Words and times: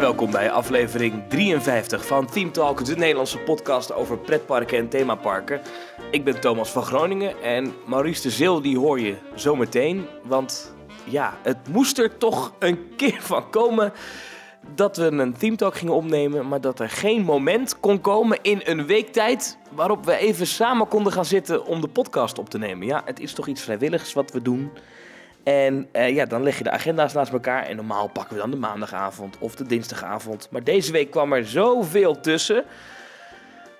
welkom 0.00 0.30
bij 0.30 0.50
aflevering 0.50 1.22
53 1.28 2.06
van 2.06 2.26
Team 2.26 2.52
Talk, 2.52 2.84
de 2.84 2.96
Nederlandse 2.96 3.38
podcast 3.38 3.92
over 3.92 4.18
pretparken 4.18 4.78
en 4.78 4.88
themaparken. 4.88 5.60
Ik 6.10 6.24
ben 6.24 6.40
Thomas 6.40 6.70
van 6.70 6.82
Groningen 6.82 7.42
en 7.42 7.74
Maurice 7.86 8.22
de 8.22 8.30
Zeel 8.30 8.62
die 8.62 8.78
hoor 8.78 9.00
je 9.00 9.16
zo 9.34 9.56
meteen. 9.56 10.06
Want 10.22 10.74
ja, 11.04 11.38
het 11.42 11.68
moest 11.68 11.98
er 11.98 12.18
toch 12.18 12.52
een 12.58 12.78
keer 12.96 13.22
van 13.22 13.50
komen 13.50 13.92
dat 14.74 14.96
we 14.96 15.04
een 15.04 15.36
Team 15.36 15.56
Talk 15.56 15.74
gingen 15.74 15.94
opnemen, 15.94 16.48
maar 16.48 16.60
dat 16.60 16.80
er 16.80 16.90
geen 16.90 17.22
moment 17.22 17.80
kon 17.80 18.00
komen 18.00 18.38
in 18.42 18.60
een 18.64 18.86
week 18.86 19.12
tijd 19.12 19.58
waarop 19.70 20.04
we 20.04 20.16
even 20.16 20.46
samen 20.46 20.88
konden 20.88 21.12
gaan 21.12 21.24
zitten 21.24 21.66
om 21.66 21.80
de 21.80 21.88
podcast 21.88 22.38
op 22.38 22.48
te 22.48 22.58
nemen. 22.58 22.86
Ja, 22.86 23.02
het 23.04 23.20
is 23.20 23.32
toch 23.32 23.46
iets 23.46 23.62
vrijwilligs 23.62 24.12
wat 24.12 24.30
we 24.30 24.42
doen. 24.42 24.70
En 25.44 25.88
eh, 25.92 26.14
ja, 26.14 26.24
dan 26.24 26.42
leg 26.42 26.58
je 26.58 26.64
de 26.64 26.70
agenda's 26.70 27.12
naast 27.12 27.32
elkaar. 27.32 27.66
En 27.66 27.76
normaal 27.76 28.08
pakken 28.08 28.34
we 28.34 28.40
dan 28.40 28.50
de 28.50 28.56
maandagavond 28.56 29.36
of 29.38 29.54
de 29.54 29.66
dinsdagavond. 29.66 30.48
Maar 30.50 30.64
deze 30.64 30.92
week 30.92 31.10
kwam 31.10 31.32
er 31.32 31.46
zoveel 31.46 32.20
tussen 32.20 32.64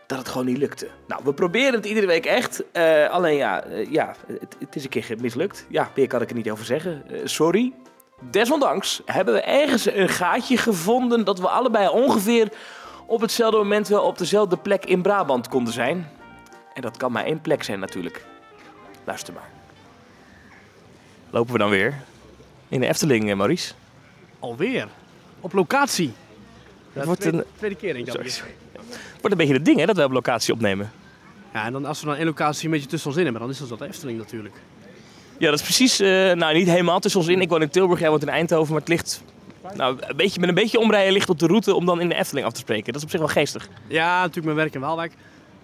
dat 0.06 0.18
het 0.18 0.28
gewoon 0.28 0.46
niet 0.46 0.59
lukte. 0.59 0.88
Nou, 1.06 1.20
we 1.24 1.34
proberen 1.34 1.73
het 1.73 1.87
iedere 1.87 2.06
week 2.06 2.27
echt. 2.27 2.64
Eh, 2.73 3.10
alleen 3.10 3.37
ja, 3.37 3.62
eh, 3.62 3.92
ja 3.92 4.14
het, 4.27 4.56
het, 4.59 4.77
is 4.77 4.84
een 4.84 4.90
keer 4.90 5.16
mislukt. 5.20 5.66
Ja, 5.68 5.90
meer 5.95 6.06
kan 6.06 6.23
ik 6.23 6.30
er 6.30 6.37
niet 6.37 6.50
over 6.50 6.64
zeggen. 6.64 7.04
sorry. 7.24 7.73
Desondanks 8.30 9.02
hebben 9.04 9.34
we 9.34 9.40
ergens 9.40 9.87
een 9.87 10.09
gaatje 10.09 10.56
gevonden 10.56 11.24
dat 11.24 11.38
we 11.38 11.48
allebei 11.48 11.88
ongeveer 11.88 12.48
op 13.06 13.20
hetzelfde 13.20 13.56
moment 13.56 13.88
wel 13.88 14.02
op 14.02 14.18
dezelfde 14.18 14.56
plek 14.56 14.84
in 14.84 15.02
Brabant 15.02 15.48
konden 15.48 15.73
zijn. 15.73 16.10
En 16.74 16.82
dat 16.82 16.96
kan 16.96 17.12
maar 17.12 17.24
één 17.24 17.40
plek 17.40 17.62
zijn 17.62 17.80
natuurlijk. 17.80 18.24
Luister 19.04 19.34
maar 19.34 19.63
lopen 21.34 21.52
we 21.52 21.59
dan 21.59 21.70
weer 21.70 21.95
in 22.68 22.80
de 22.80 22.87
Efteling, 22.87 23.30
eh, 23.30 23.37
Maurice. 23.37 23.73
Alweer? 24.38 24.88
Op 25.41 25.52
locatie? 25.52 26.13
Dat 26.93 27.04
wordt 27.04 27.21
tweede, 27.21 27.38
een 27.38 27.45
tweede 27.57 27.76
keer 27.76 27.95
denk 27.95 28.07
ik 28.07 28.13
Het 28.13 28.43
wordt 29.10 29.30
een 29.30 29.37
beetje 29.37 29.54
het 29.54 29.65
ding 29.65 29.79
hè, 29.79 29.87
dat 29.87 29.96
we 29.96 30.04
op 30.04 30.13
locatie 30.13 30.54
opnemen. 30.54 30.93
Ja, 31.52 31.65
en 31.65 31.73
dan 31.73 31.85
als 31.85 32.01
we 32.01 32.07
dan 32.07 32.16
één 32.16 32.26
locatie 32.26 32.65
een 32.65 32.71
beetje 32.71 32.87
tussen 32.87 33.09
ons 33.09 33.18
in 33.18 33.24
hebben, 33.24 33.43
dan 33.43 33.51
is 33.51 33.59
dat 33.59 33.79
de 33.79 33.87
Efteling 33.87 34.18
natuurlijk. 34.18 34.54
Ja, 35.38 35.51
dat 35.51 35.59
is 35.59 35.65
precies, 35.65 36.01
uh, 36.01 36.32
nou 36.32 36.54
niet 36.54 36.68
helemaal 36.68 37.01
tussen 37.01 37.21
ons 37.21 37.29
in. 37.29 37.41
Ik 37.41 37.48
woon 37.48 37.63
in 37.63 37.69
Tilburg, 37.69 38.01
jij 38.01 38.10
woont 38.10 38.23
in 38.23 38.29
Eindhoven, 38.29 38.73
maar 38.73 38.80
het 38.80 38.88
ligt 38.88 39.23
nou, 39.74 39.96
een 40.01 40.16
beetje, 40.16 40.41
met 40.41 40.48
een 40.48 40.54
beetje 40.54 40.79
omrijden 40.79 41.13
ligt 41.13 41.29
op 41.29 41.38
de 41.38 41.46
route 41.46 41.74
om 41.74 41.87
dan 41.87 42.01
in 42.01 42.09
de 42.09 42.15
Efteling 42.15 42.46
af 42.46 42.52
te 42.52 42.60
spreken. 42.60 42.87
Dat 42.87 42.96
is 42.96 43.02
op 43.02 43.10
zich 43.10 43.21
wel 43.21 43.29
geestig. 43.29 43.69
Ja, 43.87 44.19
natuurlijk 44.19 44.45
mijn 44.45 44.57
werk 44.57 44.74
in 44.74 44.80
Waalwijk. 44.80 45.13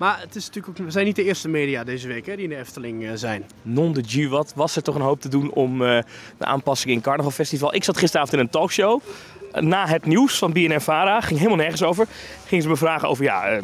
Maar 0.00 0.20
het 0.20 0.36
is 0.36 0.46
natuurlijk 0.46 0.78
ook, 0.78 0.86
we 0.86 0.92
zijn 0.92 1.04
niet 1.04 1.16
de 1.16 1.24
eerste 1.24 1.48
media 1.48 1.84
deze 1.84 2.08
week 2.08 2.26
hè, 2.26 2.34
die 2.34 2.44
in 2.44 2.50
de 2.50 2.56
Efteling 2.56 3.02
uh, 3.02 3.10
zijn. 3.14 3.44
Non 3.62 3.92
de 3.92 4.02
G 4.06 4.28
wat 4.28 4.52
was 4.56 4.76
er 4.76 4.82
toch 4.82 4.94
een 4.94 5.00
hoop 5.00 5.20
te 5.20 5.28
doen 5.28 5.50
om 5.50 5.82
uh, 5.82 5.98
de 6.38 6.44
aanpassingen 6.44 6.96
in 6.96 7.02
Carnaval 7.02 7.30
Festival. 7.30 7.74
Ik 7.74 7.84
zat 7.84 7.98
gisteravond 7.98 8.32
in 8.32 8.38
een 8.38 8.50
talkshow. 8.50 9.00
na 9.52 9.86
het 9.86 10.06
nieuws 10.06 10.38
van 10.38 10.52
BNN 10.52 10.80
Vara, 10.80 11.20
ging 11.20 11.38
helemaal 11.38 11.58
nergens 11.58 11.82
over. 11.82 12.06
Gingen 12.46 12.62
ze 12.62 12.70
me 12.70 12.76
vragen 12.76 13.08
over, 13.08 13.24
ja, 13.24 13.50
uh, 13.52 13.62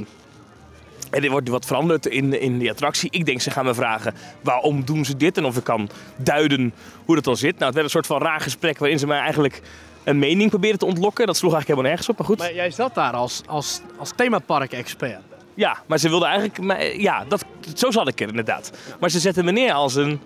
er 1.11 1.31
wordt 1.31 1.49
wat 1.49 1.67
veranderd 1.67 2.07
in, 2.07 2.41
in 2.41 2.59
die 2.59 2.71
attractie. 2.71 3.11
Ik 3.11 3.27
denk, 3.27 3.41
ze 3.41 3.51
gaan 3.51 3.65
me 3.65 3.75
vragen, 3.75 4.15
waarom 4.41 4.85
doen 4.85 5.05
ze 5.05 5.17
dit? 5.17 5.37
En 5.37 5.45
of 5.45 5.57
ik 5.57 5.65
kan 5.65 5.89
duiden 6.17 6.75
hoe 7.05 7.15
dat 7.15 7.25
dan 7.25 7.37
zit. 7.37 7.53
Nou, 7.53 7.65
het 7.65 7.75
werd 7.75 7.85
een 7.85 7.91
soort 7.91 8.07
van 8.07 8.23
raar 8.23 8.41
gesprek 8.41 8.79
waarin 8.79 8.99
ze 8.99 9.07
mij 9.07 9.19
eigenlijk 9.19 9.63
een 10.05 10.19
mening 10.19 10.51
proberen 10.51 10.79
te 10.79 10.87
ontlokken. 10.87 11.27
Dat 11.27 11.37
sloeg 11.37 11.53
eigenlijk 11.53 11.81
helemaal 11.81 11.91
nergens 11.91 12.09
op, 12.09 12.19
maar 12.19 12.27
goed. 12.27 12.39
Maar 12.39 12.55
jij 12.55 12.71
zat 12.71 12.95
daar 12.95 13.13
als, 13.13 13.43
als, 13.47 13.81
als 13.99 14.13
themapark-expert. 14.17 15.36
Ja, 15.57 15.83
maar 15.87 15.99
ze 15.99 16.09
wilden 16.09 16.29
eigenlijk. 16.29 16.97
Ja, 17.01 17.25
dat, 17.25 17.45
zo 17.75 17.91
zat 17.91 18.09
ik 18.09 18.21
er 18.21 18.29
inderdaad. 18.29 18.73
Maar 19.01 19.11
ze 19.11 19.21
zetten 19.21 19.45
me 19.45 19.51
neer 19.51 19.73
als 19.73 19.95
een. 19.95 20.21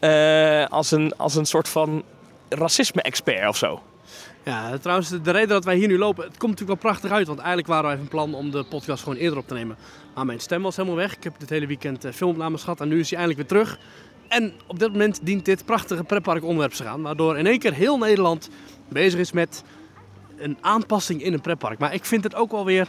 Uh, 0.00 0.66
als, 0.66 0.90
een 0.90 1.16
als 1.16 1.34
een 1.34 1.44
soort 1.44 1.68
van 1.68 2.02
racisme-expert 2.48 3.48
of 3.48 3.56
zo. 3.56 3.82
Ja, 4.44 4.78
trouwens, 4.78 5.08
de 5.08 5.30
reden 5.30 5.48
dat 5.48 5.64
wij 5.64 5.76
hier 5.76 5.88
nu 5.88 5.98
lopen, 5.98 6.24
het 6.24 6.36
komt 6.36 6.50
natuurlijk 6.50 6.82
wel 6.82 6.90
prachtig 6.90 7.10
uit. 7.10 7.26
Want 7.26 7.38
eigenlijk 7.38 7.68
waren 7.68 7.90
even 7.90 8.02
een 8.02 8.08
plan 8.08 8.34
om 8.34 8.50
de 8.50 8.64
podcast 8.64 9.02
gewoon 9.02 9.18
eerder 9.18 9.38
op 9.38 9.48
te 9.48 9.54
nemen. 9.54 9.76
Maar 10.14 10.26
mijn 10.26 10.40
stem 10.40 10.62
was 10.62 10.76
helemaal 10.76 10.96
weg. 10.96 11.16
Ik 11.16 11.24
heb 11.24 11.34
dit 11.38 11.50
hele 11.50 11.66
weekend 11.66 12.04
uh, 12.04 12.12
filmopnames 12.12 12.62
gehad 12.62 12.80
en 12.80 12.88
nu 12.88 13.00
is 13.00 13.10
hij 13.10 13.18
eindelijk 13.18 13.48
weer 13.48 13.60
terug. 13.60 13.78
En 14.28 14.52
op 14.66 14.78
dit 14.78 14.92
moment 14.92 15.20
dient 15.22 15.44
dit 15.44 15.64
prachtige 15.64 16.04
pretpark 16.04 16.44
onderwerp 16.44 16.72
te 16.72 16.82
gaan. 16.82 17.02
Waardoor 17.02 17.38
in 17.38 17.46
één 17.46 17.58
keer 17.58 17.72
heel 17.72 17.98
Nederland 17.98 18.48
bezig 18.88 19.20
is 19.20 19.32
met 19.32 19.64
een 20.38 20.58
aanpassing 20.60 21.22
in 21.22 21.32
een 21.32 21.40
pretpark. 21.40 21.78
Maar 21.78 21.94
ik 21.94 22.04
vind 22.04 22.24
het 22.24 22.34
ook 22.34 22.50
wel 22.50 22.64
weer 22.64 22.88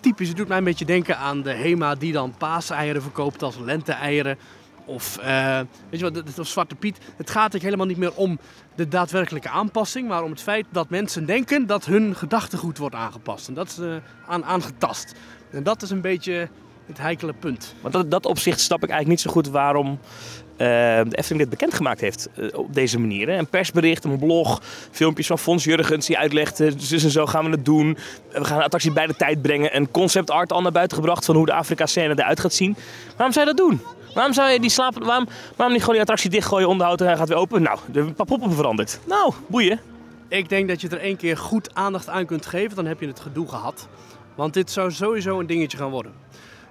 typisch. 0.00 0.28
Het 0.28 0.36
doet 0.36 0.48
mij 0.48 0.58
een 0.58 0.64
beetje 0.64 0.84
denken 0.84 1.18
aan 1.18 1.42
de 1.42 1.52
HEMA 1.52 1.94
die 1.94 2.12
dan 2.12 2.34
paaseieren 2.38 3.02
verkoopt 3.02 3.42
als 3.42 3.58
lente-eieren. 3.58 4.38
Of, 4.84 5.18
uh, 5.20 5.60
weet 5.90 6.00
je 6.00 6.10
wat, 6.10 6.38
of 6.38 6.46
Zwarte 6.46 6.74
Piet. 6.74 6.98
Het 7.16 7.30
gaat 7.30 7.54
er 7.54 7.60
helemaal 7.60 7.86
niet 7.86 7.96
meer 7.96 8.14
om 8.14 8.38
de 8.74 8.88
daadwerkelijke 8.88 9.48
aanpassing, 9.48 10.08
maar 10.08 10.22
om 10.22 10.30
het 10.30 10.40
feit 10.40 10.66
dat 10.70 10.90
mensen 10.90 11.26
denken 11.26 11.66
dat 11.66 11.84
hun 11.84 12.16
gedachtegoed 12.16 12.78
wordt 12.78 12.94
aangepast. 12.94 13.48
En 13.48 13.54
dat 13.54 13.66
is 13.66 14.00
aan, 14.26 14.44
aangetast. 14.44 15.14
En 15.50 15.62
dat 15.62 15.82
is 15.82 15.90
een 15.90 16.00
beetje 16.00 16.48
het 16.92 16.98
heikele 16.98 17.32
punt. 17.32 17.74
Want 17.80 17.94
dat, 17.94 18.10
dat 18.10 18.26
opzicht 18.26 18.60
snap 18.60 18.82
ik 18.82 18.90
eigenlijk 18.90 19.10
niet 19.10 19.20
zo 19.20 19.30
goed 19.30 19.48
waarom 19.48 19.86
uh, 19.86 20.58
de 20.58 21.16
Efteling 21.16 21.40
dit 21.40 21.50
bekendgemaakt 21.50 22.00
heeft 22.00 22.28
uh, 22.36 22.48
op 22.52 22.74
deze 22.74 22.98
manier. 22.98 23.28
Een 23.28 23.46
persbericht, 23.46 24.04
een 24.04 24.18
blog, 24.18 24.62
filmpjes 24.90 25.26
van 25.26 25.38
Fons 25.38 25.64
Jurgens 25.64 26.06
die 26.06 26.18
uitlegt, 26.18 26.56
dus 26.56 27.04
en 27.04 27.10
zo 27.10 27.26
gaan 27.26 27.44
we 27.44 27.50
het 27.50 27.64
doen. 27.64 27.98
We 28.32 28.44
gaan 28.44 28.58
de 28.58 28.64
attractie 28.64 28.92
bij 28.92 29.06
de 29.06 29.16
tijd 29.16 29.42
brengen. 29.42 29.76
Een 29.76 29.90
concept 29.90 30.30
art 30.30 30.52
al 30.52 30.62
naar 30.62 30.72
buiten 30.72 30.96
gebracht 30.96 31.24
van 31.24 31.36
hoe 31.36 31.46
de 31.46 31.52
Afrika-scène 31.52 32.14
eruit 32.16 32.40
gaat 32.40 32.54
zien. 32.54 32.76
Waarom 33.16 33.32
zou 33.32 33.48
je 33.48 33.54
dat 33.54 33.66
doen? 33.66 33.80
Waarom 34.14 34.32
zou 34.32 34.50
je 34.50 34.60
die 34.60 34.70
slapen, 34.70 35.06
waarom, 35.06 35.26
waarom 35.56 35.72
niet 35.72 35.80
gewoon 35.80 35.92
die 35.92 36.00
attractie 36.00 36.30
dichtgooien, 36.30 36.68
onderhouden 36.68 37.06
en 37.06 37.12
hij 37.12 37.20
gaat 37.20 37.30
weer 37.30 37.38
open? 37.38 37.62
Nou, 37.62 37.78
de 37.92 38.04
paar 38.04 38.26
poppen 38.26 38.52
veranderd. 38.52 39.00
Nou, 39.06 39.32
boeien. 39.46 39.80
Ik 40.28 40.48
denk 40.48 40.68
dat 40.68 40.80
je 40.80 40.88
er 40.88 41.00
één 41.00 41.16
keer 41.16 41.36
goed 41.36 41.74
aandacht 41.74 42.08
aan 42.08 42.26
kunt 42.26 42.46
geven, 42.46 42.76
dan 42.76 42.86
heb 42.86 43.00
je 43.00 43.06
het 43.06 43.20
gedoe 43.20 43.48
gehad. 43.48 43.88
Want 44.34 44.54
dit 44.54 44.70
zou 44.70 44.92
sowieso 44.92 45.40
een 45.40 45.46
dingetje 45.46 45.76
gaan 45.76 45.90
worden. 45.90 46.12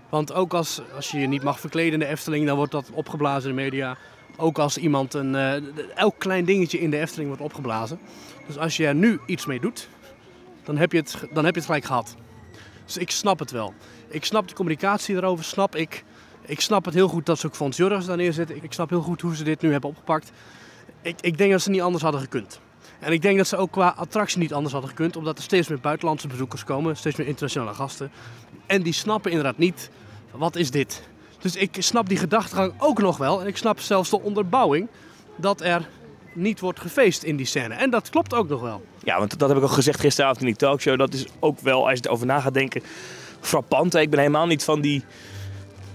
Want 0.09 0.33
ook 0.33 0.53
als, 0.53 0.81
als 0.95 1.11
je 1.11 1.19
je 1.19 1.27
niet 1.27 1.43
mag 1.43 1.59
verkleden 1.59 1.93
in 1.93 1.99
de 1.99 2.05
Efteling, 2.05 2.45
dan 2.45 2.55
wordt 2.55 2.71
dat 2.71 2.89
opgeblazen 2.93 3.49
in 3.49 3.55
de 3.55 3.61
media. 3.61 3.97
Ook 4.37 4.59
als 4.59 4.77
iemand 4.77 5.13
een. 5.13 5.33
Uh, 5.33 5.53
elk 5.95 6.15
klein 6.17 6.45
dingetje 6.45 6.79
in 6.79 6.89
de 6.89 6.99
Efteling 6.99 7.27
wordt 7.27 7.43
opgeblazen. 7.43 7.99
Dus 8.47 8.57
als 8.57 8.77
je 8.77 8.85
er 8.85 8.95
nu 8.95 9.19
iets 9.25 9.45
mee 9.45 9.59
doet, 9.59 9.89
dan 10.63 10.77
heb 10.77 10.91
je 10.91 10.97
het, 10.97 11.17
dan 11.33 11.45
heb 11.45 11.53
je 11.53 11.59
het 11.59 11.69
gelijk 11.69 11.85
gehad. 11.85 12.15
Dus 12.85 12.97
ik 12.97 13.11
snap 13.11 13.39
het 13.39 13.51
wel. 13.51 13.73
Ik 14.07 14.25
snap 14.25 14.47
de 14.47 14.53
communicatie 14.53 15.15
erover, 15.15 15.45
snap 15.45 15.75
ik. 15.75 16.03
Ik 16.41 16.61
snap 16.61 16.85
het 16.85 16.93
heel 16.93 17.07
goed 17.07 17.25
dat 17.25 17.39
ze 17.39 17.47
ook 17.47 17.55
Fons 17.55 17.77
Jorgens 17.77 18.05
daar 18.05 18.17
neerzetten. 18.17 18.63
Ik 18.63 18.73
snap 18.73 18.89
heel 18.89 19.01
goed 19.01 19.21
hoe 19.21 19.35
ze 19.35 19.43
dit 19.43 19.61
nu 19.61 19.71
hebben 19.71 19.89
opgepakt. 19.89 20.31
Ik, 21.01 21.21
ik 21.21 21.37
denk 21.37 21.51
dat 21.51 21.61
ze 21.61 21.69
niet 21.69 21.81
anders 21.81 22.03
hadden 22.03 22.21
gekund. 22.21 22.59
En 22.99 23.11
ik 23.11 23.21
denk 23.21 23.37
dat 23.37 23.47
ze 23.47 23.57
ook 23.57 23.71
qua 23.71 23.93
attractie 23.97 24.39
niet 24.39 24.53
anders 24.53 24.73
hadden 24.73 24.89
gekund, 24.89 25.15
omdat 25.15 25.37
er 25.37 25.43
steeds 25.43 25.67
meer 25.67 25.79
buitenlandse 25.79 26.27
bezoekers 26.27 26.63
komen, 26.63 26.97
steeds 26.97 27.15
meer 27.15 27.27
internationale 27.27 27.73
gasten. 27.73 28.11
En 28.65 28.81
die 28.81 28.93
snappen 28.93 29.31
inderdaad 29.31 29.57
niet, 29.57 29.89
wat 30.31 30.55
is 30.55 30.71
dit? 30.71 31.07
Dus 31.39 31.55
ik 31.55 31.75
snap 31.79 32.09
die 32.09 32.17
gedachtegang 32.17 32.73
ook 32.77 33.01
nog 33.01 33.17
wel. 33.17 33.41
En 33.41 33.47
ik 33.47 33.57
snap 33.57 33.79
zelfs 33.79 34.09
de 34.09 34.21
onderbouwing 34.21 34.87
dat 35.35 35.61
er 35.61 35.87
niet 36.33 36.59
wordt 36.59 36.79
gefeest 36.79 37.23
in 37.23 37.35
die 37.35 37.45
scène. 37.45 37.73
En 37.73 37.89
dat 37.89 38.09
klopt 38.09 38.33
ook 38.33 38.49
nog 38.49 38.61
wel. 38.61 38.85
Ja, 39.03 39.17
want 39.17 39.39
dat 39.39 39.49
heb 39.49 39.57
ik 39.57 39.63
al 39.63 39.69
gezegd 39.69 39.99
gisteravond 39.99 40.39
in 40.39 40.45
die 40.45 40.55
talkshow. 40.55 40.97
Dat 40.97 41.13
is 41.13 41.25
ook 41.39 41.59
wel, 41.59 41.89
als 41.89 41.99
je 41.99 42.05
erover 42.05 42.25
na 42.25 42.39
gaat 42.39 42.53
denken, 42.53 42.81
frappant. 43.39 43.95
Ik 43.95 44.09
ben 44.09 44.19
helemaal 44.19 44.47
niet 44.47 44.63
van 44.63 44.81
die 44.81 45.03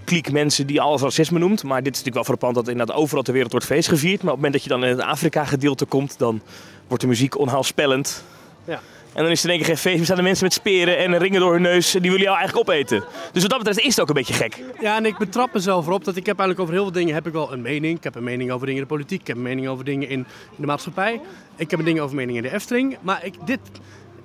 kliek 0.03 0.31
mensen 0.31 0.67
die 0.67 0.81
alles 0.81 1.01
racisme 1.01 1.39
noemt. 1.39 1.63
Maar 1.63 1.83
dit 1.83 1.95
is 1.95 2.03
natuurlijk 2.03 2.27
wel 2.27 2.37
frappant 2.37 2.55
dat 2.55 2.67
inderdaad 2.67 2.95
overal 2.95 3.23
ter 3.23 3.33
wereld 3.33 3.51
wordt 3.51 3.65
feest 3.65 3.87
gevierd. 3.87 4.23
Maar 4.23 4.33
op 4.33 4.41
het 4.41 4.45
moment 4.45 4.53
dat 4.53 4.63
je 4.63 4.69
dan 4.69 4.83
in 4.83 4.97
het 4.97 5.07
Afrika 5.07 5.45
gedeelte 5.45 5.85
komt, 5.85 6.17
dan 6.17 6.41
wordt 6.87 7.03
de 7.03 7.09
muziek 7.09 7.37
onheilspellend. 7.37 8.23
Ja. 8.65 8.79
En 9.15 9.23
dan 9.23 9.31
is 9.31 9.43
er 9.43 9.49
in 9.49 9.55
één 9.55 9.59
keer 9.59 9.67
geen 9.67 9.77
feest. 9.77 9.99
Er 9.99 10.05
staan 10.05 10.17
de 10.17 10.23
mensen 10.23 10.43
met 10.43 10.53
speren 10.53 10.97
en 10.97 11.17
ringen 11.17 11.39
door 11.39 11.53
hun 11.53 11.61
neus. 11.61 11.95
En 11.95 12.01
die 12.01 12.11
willen 12.11 12.25
jou 12.25 12.37
eigenlijk 12.37 12.69
opeten. 12.69 13.03
Dus 13.31 13.41
wat 13.41 13.51
dat 13.51 13.59
betreft 13.59 13.79
is 13.79 13.87
het 13.87 13.99
ook 13.99 14.07
een 14.07 14.13
beetje 14.13 14.33
gek. 14.33 14.63
Ja, 14.81 14.95
en 14.95 15.05
ik 15.05 15.17
betrap 15.17 15.53
mezelf 15.53 15.87
erop 15.87 16.03
dat 16.03 16.15
ik 16.15 16.25
heb 16.25 16.39
eigenlijk 16.39 16.59
over 16.59 16.73
heel 16.73 16.83
veel 16.83 17.01
dingen 17.01 17.13
heb 17.13 17.27
ik 17.27 17.33
wel 17.33 17.53
een 17.53 17.61
mening. 17.61 17.97
Ik 17.97 18.03
heb 18.03 18.15
een 18.15 18.23
mening 18.23 18.51
over 18.51 18.65
dingen 18.65 18.81
in 18.81 18.87
de 18.87 18.93
politiek. 18.93 19.21
Ik 19.21 19.27
heb 19.27 19.35
een 19.35 19.41
mening 19.41 19.67
over 19.67 19.85
dingen 19.85 20.09
in, 20.09 20.25
de 20.55 20.65
maatschappij. 20.65 21.21
Ik 21.55 21.71
heb 21.71 21.79
een 21.79 21.85
ding 21.85 21.99
over 21.99 22.15
meningen 22.15 22.43
in 22.43 22.49
de 22.49 22.55
Efteling. 22.55 22.97
Maar 23.01 23.25
ik, 23.25 23.35
dit, 23.45 23.59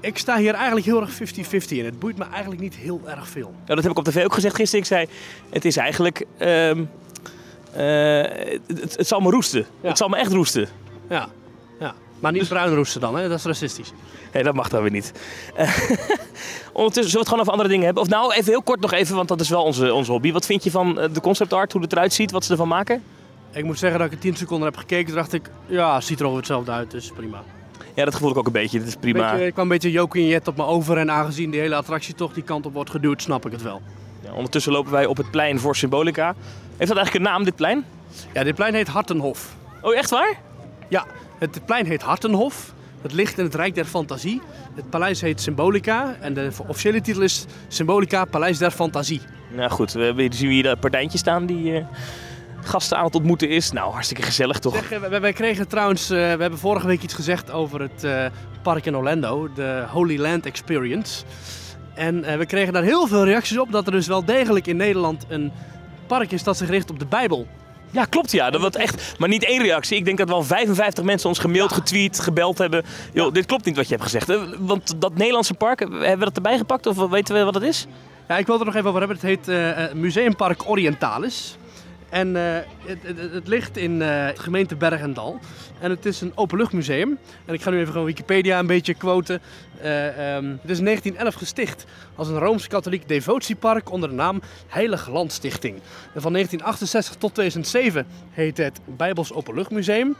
ik 0.00 0.18
sta 0.18 0.36
hier 0.38 0.54
eigenlijk 0.54 0.86
heel 0.86 1.00
erg 1.00 1.10
50-50 1.12 1.68
in. 1.68 1.84
Het 1.84 1.98
boeit 1.98 2.18
me 2.18 2.24
eigenlijk 2.24 2.60
niet 2.60 2.74
heel 2.74 3.00
erg 3.06 3.28
veel. 3.28 3.54
Ja, 3.66 3.74
dat 3.74 3.82
heb 3.82 3.92
ik 3.92 3.98
op 3.98 4.04
tv 4.04 4.24
ook 4.24 4.34
gezegd 4.34 4.54
gisteren. 4.54 4.80
Ik 4.80 4.86
zei, 4.86 5.06
het 5.50 5.64
is 5.64 5.76
eigenlijk... 5.76 6.24
Uh, 6.38 6.72
het, 8.66 8.96
het, 8.96 9.06
zal 9.06 9.20
me 9.20 9.30
roesten. 9.30 9.66
Het 9.80 9.98
zal 9.98 10.08
me 10.08 10.16
echt 10.16 10.32
roesten. 10.32 10.68
Ja. 11.08 11.28
Maar 12.20 12.32
niet 12.32 12.40
dus... 12.40 12.50
bruin 12.50 12.74
roesten 12.74 13.00
dan, 13.00 13.16
hè? 13.16 13.28
dat 13.28 13.38
is 13.38 13.44
racistisch. 13.44 13.92
Nee, 14.32 14.42
dat 14.42 14.54
mag 14.54 14.68
dan 14.68 14.82
weer 14.82 14.90
niet. 14.90 15.12
ondertussen 16.72 16.92
zullen 16.92 17.12
we 17.12 17.18
het 17.18 17.28
gewoon 17.28 17.40
over 17.40 17.52
andere 17.52 17.68
dingen 17.68 17.84
hebben. 17.84 18.02
Of 18.02 18.08
nou, 18.08 18.32
even 18.32 18.52
heel 18.52 18.62
kort 18.62 18.80
nog 18.80 18.92
even, 18.92 19.16
want 19.16 19.28
dat 19.28 19.40
is 19.40 19.48
wel 19.48 19.62
onze, 19.62 19.94
onze 19.94 20.12
hobby. 20.12 20.32
Wat 20.32 20.46
vind 20.46 20.64
je 20.64 20.70
van 20.70 21.00
eh, 21.00 21.08
de 21.12 21.20
concept 21.20 21.52
art, 21.52 21.72
hoe 21.72 21.82
het 21.82 21.92
eruit 21.92 22.12
ziet, 22.12 22.30
wat 22.30 22.44
ze 22.44 22.50
ervan 22.50 22.68
maken? 22.68 23.02
Ik 23.52 23.64
moet 23.64 23.78
zeggen 23.78 23.98
dat 23.98 24.08
ik 24.08 24.14
er 24.14 24.20
10 24.20 24.36
seconden 24.36 24.68
heb 24.68 24.76
gekeken. 24.76 25.14
Dacht 25.14 25.32
ik, 25.32 25.50
ja, 25.66 25.94
het 25.94 26.04
ziet 26.04 26.20
er 26.20 26.24
ongeveer 26.24 26.42
hetzelfde 26.42 26.70
uit, 26.70 26.90
dus 26.90 27.10
prima. 27.10 27.42
Ja, 27.94 28.04
dat 28.04 28.14
gevoel 28.14 28.30
ik 28.30 28.36
ook 28.36 28.46
een 28.46 28.52
beetje. 28.52 28.78
Het 28.78 28.88
is 28.88 28.96
prima. 28.96 29.30
Beetje, 29.30 29.46
ik 29.46 29.52
kwam 29.52 29.64
een 29.64 29.70
beetje 29.70 29.90
Jokie 29.90 30.22
en 30.22 30.28
Jet 30.28 30.48
op 30.48 30.56
me 30.56 30.64
over. 30.64 30.96
En 30.96 31.10
aangezien 31.10 31.50
die 31.50 31.60
hele 31.60 31.74
attractie 31.74 32.14
toch 32.14 32.32
die 32.32 32.42
kant 32.42 32.66
op 32.66 32.72
wordt 32.72 32.90
geduwd, 32.90 33.22
snap 33.22 33.46
ik 33.46 33.52
het 33.52 33.62
wel. 33.62 33.82
Ja, 34.22 34.32
ondertussen 34.32 34.72
lopen 34.72 34.92
wij 34.92 35.06
op 35.06 35.16
het 35.16 35.30
plein 35.30 35.58
voor 35.58 35.76
Symbolica. 35.76 36.34
Heeft 36.76 36.88
dat 36.88 36.96
eigenlijk 36.96 37.14
een 37.14 37.32
naam, 37.32 37.44
dit 37.44 37.56
plein? 37.56 37.84
Ja, 38.32 38.44
dit 38.44 38.54
plein 38.54 38.74
heet 38.74 38.88
Hartenhof. 38.88 39.54
Oh, 39.80 39.96
echt 39.96 40.10
waar? 40.10 40.38
Ja, 40.88 41.06
het 41.40 41.64
plein 41.66 41.86
heet 41.86 42.02
Hartenhof. 42.02 42.72
Het 43.02 43.12
ligt 43.12 43.38
in 43.38 43.44
het 43.44 43.54
Rijk 43.54 43.74
der 43.74 43.84
Fantasie. 43.84 44.40
Het 44.74 44.90
paleis 44.90 45.20
heet 45.20 45.40
Symbolica 45.40 46.16
en 46.20 46.34
de 46.34 46.50
officiële 46.66 47.00
titel 47.00 47.22
is 47.22 47.46
Symbolica 47.68 48.24
Paleis 48.24 48.58
der 48.58 48.70
Fantasie. 48.70 49.20
Nou 49.56 49.70
goed, 49.70 49.92
we 49.92 50.26
zien 50.30 50.50
hier 50.50 50.62
dat 50.62 50.80
partijtje 50.80 51.18
staan 51.18 51.46
die 51.46 51.76
eh, 51.76 51.84
gasten 52.60 52.98
aan 52.98 53.04
het 53.04 53.14
ontmoeten 53.14 53.48
is. 53.48 53.72
Nou, 53.72 53.92
hartstikke 53.92 54.22
gezellig 54.22 54.58
toch? 54.58 54.74
Zeg, 54.74 54.90
eh, 54.92 55.20
wij, 55.20 55.32
kregen 55.32 55.68
trouwens, 55.68 56.10
eh, 56.10 56.16
we 56.16 56.40
hebben 56.40 56.58
vorige 56.58 56.86
week 56.86 57.02
iets 57.02 57.14
gezegd 57.14 57.50
over 57.50 57.80
het 57.80 58.32
park 58.62 58.86
in 58.86 58.96
Orlando, 58.96 59.48
de 59.54 59.84
Holy 59.88 60.20
Land 60.20 60.46
Experience. 60.46 61.24
En 61.94 62.38
we 62.38 62.46
kregen 62.46 62.72
daar 62.72 62.82
heel 62.82 63.06
veel 63.06 63.24
reacties 63.24 63.58
op 63.58 63.72
dat 63.72 63.86
er 63.86 63.92
dus 63.92 64.06
wel 64.06 64.24
degelijk 64.24 64.66
in 64.66 64.76
Nederland 64.76 65.24
een 65.28 65.52
park 66.06 66.32
is 66.32 66.42
dat 66.42 66.56
zich 66.56 66.68
richt 66.68 66.90
op 66.90 66.98
de 66.98 67.06
Bijbel. 67.06 67.46
Ja, 67.90 68.04
klopt 68.04 68.30
ja. 68.32 68.50
Dat 68.50 68.60
was 68.60 68.72
echt, 68.74 69.14
maar 69.18 69.28
niet 69.28 69.44
één 69.44 69.62
reactie. 69.62 69.96
Ik 69.96 70.04
denk 70.04 70.18
dat 70.18 70.28
wel 70.28 70.42
55 70.42 71.04
mensen 71.04 71.28
ons 71.28 71.38
gemaild, 71.38 71.72
getweet, 71.72 72.20
gebeld 72.20 72.58
hebben. 72.58 72.84
Joh, 73.12 73.32
dit 73.32 73.46
klopt 73.46 73.64
niet 73.64 73.76
wat 73.76 73.84
je 73.84 73.90
hebt 73.90 74.04
gezegd. 74.04 74.28
Eh, 74.28 74.40
Want 74.58 75.00
dat 75.00 75.14
Nederlandse 75.16 75.54
park, 75.54 75.78
hebben 75.78 76.18
we 76.18 76.24
dat 76.24 76.36
erbij 76.36 76.58
gepakt 76.58 76.86
of 76.86 76.96
weten 76.96 77.34
we 77.34 77.44
wat 77.44 77.54
het 77.54 77.62
is? 77.62 77.86
Ja, 78.28 78.38
ik 78.38 78.46
wil 78.46 78.58
er 78.58 78.64
nog 78.64 78.74
even 78.74 78.88
over 78.88 78.98
hebben. 78.98 79.16
Het 79.18 79.26
heet 79.26 79.48
eh, 79.48 79.84
eh, 79.84 79.92
Museumpark 79.94 80.68
Orientalis. 80.68 81.56
En 82.10 82.36
eh, 82.36 82.58
het, 82.84 83.32
het, 83.32 83.48
ligt 83.48 83.76
in 83.76 83.92
eh, 83.92 83.98
de 83.98 84.32
gemeente 84.34 84.76
Bergendal. 84.76 85.38
En 85.80 85.90
het 85.90 86.06
is 86.06 86.20
een 86.20 86.32
openluchtmuseum. 86.34 87.18
En 87.44 87.54
ik 87.54 87.62
ga 87.62 87.70
nu 87.70 87.78
even 87.78 87.92
gewoon 87.92 88.06
Wikipedia 88.06 88.58
een 88.58 88.66
beetje 88.66 88.94
quoten. 88.94 89.40
Eh, 89.80 90.36
ehm, 90.36 90.44
het 90.44 90.70
is 90.70 90.78
in 90.78 90.84
1911 90.84 91.34
gesticht 91.34 91.84
als 92.14 92.28
een 92.28 92.38
Rooms-Katholiek 92.38 93.08
devotiepark 93.08 93.90
onder 93.90 94.08
de 94.08 94.14
naam 94.14 94.42
Heilig 94.68 95.08
Land 95.08 95.32
Stichting. 95.32 95.74
En 96.14 96.20
van 96.20 96.32
1968 96.32 97.14
tot 97.14 97.34
2007 97.34 98.06
heet 98.30 98.56
het 98.56 98.80
Bijbels 98.84 99.32
Openluchtmuseum. 99.32 100.16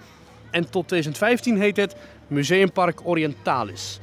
En 0.50 0.70
tot 0.70 0.88
2015 0.88 1.60
heet 1.60 1.76
het 1.76 1.96
Museumpark 2.26 3.00
Orientalis. 3.02 4.00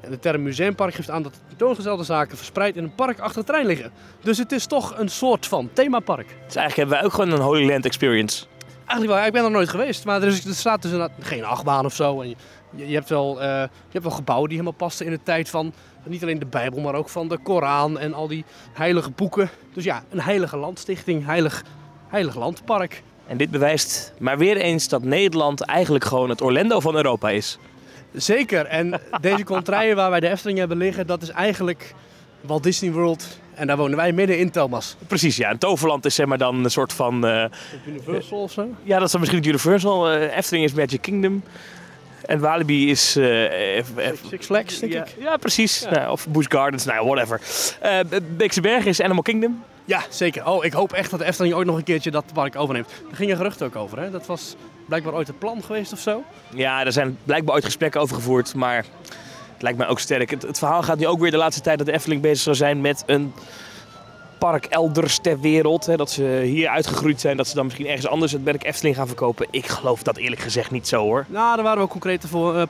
En 0.00 0.10
de 0.10 0.18
term 0.18 0.42
museumpark 0.42 0.94
geeft 0.94 1.10
aan 1.10 1.22
dat 1.22 1.32
de 1.32 1.38
tentoongestelde 1.48 2.04
zaken 2.04 2.36
verspreid 2.36 2.76
in 2.76 2.84
een 2.84 2.94
park 2.94 3.18
achter 3.18 3.40
de 3.40 3.46
trein 3.46 3.66
liggen. 3.66 3.90
Dus 4.20 4.38
het 4.38 4.52
is 4.52 4.66
toch 4.66 4.98
een 4.98 5.08
soort 5.08 5.46
van 5.46 5.70
themapark. 5.72 6.26
Dus 6.26 6.56
eigenlijk 6.56 6.76
hebben 6.76 6.96
wij 6.96 7.04
ook 7.04 7.12
gewoon 7.12 7.30
een 7.30 7.40
Holy 7.40 7.70
Land 7.70 7.84
Experience. 7.84 8.44
Eigenlijk 8.86 9.18
wel, 9.18 9.26
ik 9.26 9.32
ben 9.32 9.44
er 9.44 9.50
nooit 9.50 9.68
geweest, 9.68 10.04
maar 10.04 10.22
er, 10.22 10.28
is, 10.28 10.44
er 10.44 10.54
staat 10.54 10.82
dus 10.82 10.90
inderdaad 10.90 11.16
geen 11.20 11.44
achtbaan 11.44 11.84
of 11.84 11.94
zo. 11.94 12.20
En 12.20 12.28
je, 12.28 12.36
je, 12.70 12.88
je 12.88 12.94
hebt 12.94 13.08
wel, 13.08 13.40
eh, 13.40 13.48
je 13.48 13.92
hebt 13.92 14.04
wel 14.04 14.12
gebouwen 14.12 14.48
die 14.48 14.58
helemaal 14.58 14.78
passen 14.78 15.06
in 15.06 15.12
de 15.12 15.22
tijd 15.22 15.48
van 15.48 15.72
niet 16.08 16.22
alleen 16.22 16.38
de 16.38 16.46
Bijbel, 16.46 16.80
maar 16.80 16.94
ook 16.94 17.08
van 17.08 17.28
de 17.28 17.38
Koran 17.38 17.98
en 17.98 18.14
al 18.14 18.28
die 18.28 18.44
heilige 18.72 19.10
boeken. 19.10 19.50
Dus 19.72 19.84
ja, 19.84 20.02
een 20.10 20.20
heilige 20.20 20.56
landstichting, 20.56 21.24
heilig, 21.24 21.64
heilig 22.08 22.34
landpark. 22.34 23.02
En 23.26 23.36
dit 23.36 23.50
bewijst 23.50 24.12
maar 24.18 24.38
weer 24.38 24.56
eens 24.56 24.88
dat 24.88 25.02
Nederland 25.02 25.60
eigenlijk 25.60 26.04
gewoon 26.04 26.28
het 26.28 26.40
Orlando 26.40 26.80
van 26.80 26.96
Europa 26.96 27.30
is. 27.30 27.58
Zeker, 28.12 28.66
en 28.66 29.00
deze 29.20 29.44
contraien 29.44 29.96
waar 29.96 30.10
wij 30.10 30.20
de 30.20 30.28
Efteling 30.28 30.58
hebben 30.58 30.76
liggen, 30.76 31.06
dat 31.06 31.22
is 31.22 31.28
eigenlijk 31.28 31.94
Walt 32.40 32.62
Disney 32.62 32.92
World. 32.92 33.38
En 33.54 33.66
daar 33.66 33.76
wonen 33.76 33.96
wij 33.96 34.12
midden 34.12 34.38
in, 34.38 34.50
Thomas. 34.50 34.96
Precies, 35.06 35.36
ja. 35.36 35.48
En 35.50 35.58
Toverland 35.58 36.04
is 36.04 36.14
zeg 36.14 36.26
maar 36.26 36.38
dan 36.38 36.64
een 36.64 36.70
soort 36.70 36.92
van... 36.92 37.26
eh, 37.26 37.44
Universal 37.86 38.42
of 38.42 38.52
zo? 38.52 38.66
ja, 38.82 38.94
dat 38.96 39.04
is 39.06 39.10
dan 39.10 39.20
misschien 39.20 39.40
het 39.42 39.48
Universal. 39.50 40.10
eh, 40.10 40.36
Efteling 40.36 40.64
is 40.64 40.72
Magic 40.72 41.00
Kingdom. 41.02 41.42
En 42.28 42.40
Walibi 42.40 42.90
is... 42.90 43.16
eh, 43.16 43.82
Six 44.28 44.46
Flags, 44.46 44.78
denk 44.78 44.92
ja, 44.92 45.04
ik. 45.04 45.14
ja, 45.18 45.36
precies. 45.36 45.86
Nou, 45.90 46.10
of 46.10 46.28
Busch 46.28 46.50
Gardens, 46.50 46.84
nou, 46.84 47.06
whatever. 47.06 47.40
Eh 47.80 47.98
Beekse 48.36 48.60
Berg 48.60 48.84
is 48.84 49.02
Animal 49.02 49.22
Kingdom. 49.22 49.62
Ja, 49.84 50.00
zeker. 50.08 50.46
Oh, 50.46 50.64
ik 50.64 50.72
hoop 50.72 50.92
echt 50.92 51.10
dat 51.10 51.18
de 51.18 51.24
Efteling 51.26 51.54
ooit 51.54 51.66
nog 51.66 51.76
een 51.76 51.82
keertje 51.84 52.10
dat 52.10 52.24
park 52.32 52.56
overneemt. 52.56 52.88
Daar 53.06 53.16
gingen 53.16 53.36
geruchten 53.36 53.66
ook 53.66 53.76
over, 53.76 53.98
hè? 53.98 54.10
Dat 54.10 54.26
was 54.26 54.56
blijkbaar 54.86 55.14
ooit 55.14 55.26
het 55.26 55.38
plan 55.38 55.62
geweest 55.62 55.92
of 55.92 55.98
zo. 55.98 56.22
Ja, 56.54 56.84
er 56.84 56.92
zijn 56.92 57.18
blijkbaar 57.24 57.54
ooit 57.54 57.64
gesprekken 57.64 58.00
over 58.00 58.14
gevoerd, 58.14 58.54
maar 58.54 58.84
het 59.52 59.62
lijkt 59.62 59.78
mij 59.78 59.88
ook 59.88 60.00
sterk. 60.00 60.30
Het, 60.30 60.42
het 60.42 60.58
verhaal 60.58 60.82
gaat 60.82 60.98
nu 60.98 61.06
ook 61.06 61.20
weer 61.20 61.30
de 61.30 61.36
laatste 61.36 61.62
tijd 61.62 61.78
dat 61.78 61.86
de 61.86 61.92
Efteling 61.92 62.22
bezig 62.22 62.42
zou 62.42 62.56
zijn 62.56 62.80
met 62.80 63.02
een 63.06 63.32
park 64.38 64.64
elders 64.64 65.18
ter 65.18 65.40
wereld. 65.40 65.86
Hè, 65.86 65.96
dat 65.96 66.10
ze 66.10 66.42
hier 66.44 66.68
uitgegroeid 66.68 67.20
zijn, 67.20 67.36
dat 67.36 67.48
ze 67.48 67.54
dan 67.54 67.64
misschien 67.64 67.86
ergens 67.86 68.06
anders 68.08 68.32
het 68.32 68.44
merk 68.44 68.64
Efteling 68.64 68.96
gaan 68.96 69.06
verkopen. 69.06 69.46
Ik 69.50 69.66
geloof 69.66 70.02
dat 70.02 70.16
eerlijk 70.16 70.40
gezegd 70.40 70.70
niet 70.70 70.88
zo 70.88 71.02
hoor. 71.02 71.24
Nou, 71.28 71.54
daar 71.54 71.64
waren 71.64 71.78
wel 71.78 71.88
concrete 71.88 72.28
voor. 72.28 72.56
eh, 72.56 72.62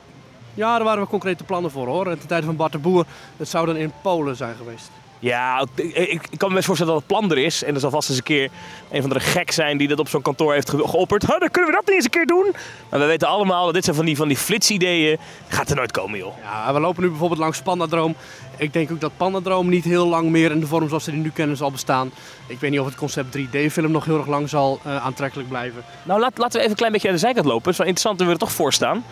ja, 0.54 0.74
daar 0.74 0.84
waren 0.84 0.98
wel 0.98 1.08
concrete 1.08 1.44
plannen 1.44 1.70
voor 1.70 1.86
hoor. 1.86 2.06
En 2.06 2.18
ten 2.18 2.28
tijde 2.28 2.46
van 2.46 2.56
Bart 2.56 2.72
de 2.72 2.78
Boer, 2.78 3.04
het 3.36 3.48
zou 3.48 3.66
dan 3.66 3.76
in 3.76 3.92
Polen 4.02 4.36
zijn 4.36 4.54
geweest. 4.56 4.90
Ja, 5.20 5.64
ik, 5.74 6.26
ik 6.30 6.38
kan 6.38 6.48
me 6.48 6.54
best 6.54 6.66
voorstellen 6.66 6.92
dat 6.92 7.02
het 7.02 7.18
plan 7.18 7.30
er 7.30 7.38
is. 7.38 7.62
En 7.62 7.74
er 7.74 7.80
zal 7.80 7.90
vast 7.90 8.08
eens 8.08 8.18
een 8.18 8.24
keer 8.24 8.50
een 8.90 9.00
van 9.00 9.10
de 9.10 9.20
gek 9.20 9.50
zijn 9.50 9.78
die 9.78 9.88
dat 9.88 9.98
op 9.98 10.08
zo'n 10.08 10.22
kantoor 10.22 10.52
heeft 10.52 10.70
ge- 10.70 10.88
geopperd. 10.88 11.26
"Huh, 11.26 11.38
dan 11.40 11.50
kunnen 11.50 11.70
we 11.70 11.76
dat 11.76 11.86
niet 11.86 11.94
eens 11.94 12.04
een 12.04 12.10
keer 12.10 12.26
doen. 12.26 12.46
Maar 12.90 13.00
we 13.00 13.06
weten 13.06 13.28
allemaal 13.28 13.64
dat 13.64 13.74
dit 13.74 13.84
zijn 13.84 13.96
van 13.96 14.04
die, 14.04 14.16
van 14.16 14.28
die 14.28 14.36
flits-ideeën. 14.36 15.18
Gaat 15.48 15.70
er 15.70 15.76
nooit 15.76 15.90
komen 15.92 16.18
joh. 16.18 16.34
Ja, 16.42 16.72
we 16.72 16.80
lopen 16.80 17.02
nu 17.02 17.08
bijvoorbeeld 17.08 17.40
langs 17.40 17.60
Pandadroom. 17.62 18.14
Ik 18.56 18.72
denk 18.72 18.90
ook 18.90 19.00
dat 19.00 19.12
Pandadroom 19.16 19.68
niet 19.68 19.84
heel 19.84 20.06
lang 20.06 20.28
meer 20.30 20.50
in 20.50 20.60
de 20.60 20.66
vorm 20.66 20.88
zoals 20.88 21.04
we 21.04 21.10
die 21.12 21.20
nu 21.20 21.30
kennen 21.30 21.56
zal 21.56 21.70
bestaan. 21.70 22.10
Ik 22.46 22.60
weet 22.60 22.70
niet 22.70 22.80
of 22.80 22.86
het 22.86 22.94
concept 22.94 23.38
3D-film 23.38 23.90
nog 23.90 24.04
heel 24.04 24.18
erg 24.18 24.26
lang 24.26 24.48
zal 24.48 24.80
eh, 24.84 25.04
aantrekkelijk 25.04 25.48
blijven. 25.48 25.82
Nou, 26.02 26.20
laat, 26.20 26.38
laten 26.38 26.52
we 26.52 26.58
even 26.58 26.70
een 26.70 26.76
klein 26.76 26.92
beetje 26.92 27.08
aan 27.08 27.14
de 27.14 27.20
zijkant 27.20 27.46
lopen. 27.46 27.62
Het 27.62 27.72
is 27.72 27.78
wel 27.78 27.86
interessant 27.86 28.20
we 28.22 28.30
er 28.32 28.38
toch 28.38 28.52
voor 28.52 28.72
staan. 28.72 29.04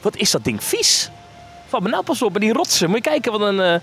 Wat 0.00 0.16
is 0.16 0.30
dat 0.30 0.44
ding 0.44 0.64
vies? 0.64 1.10
Val 1.68 1.80
me 1.80 1.88
nou 1.88 2.04
pas 2.04 2.22
op, 2.22 2.32
bij 2.32 2.40
die 2.40 2.52
rotsen. 2.52 2.86
Moet 2.88 2.96
je 3.04 3.10
kijken 3.10 3.32
wat 3.32 3.40
een, 3.40 3.60
eh 3.60 3.80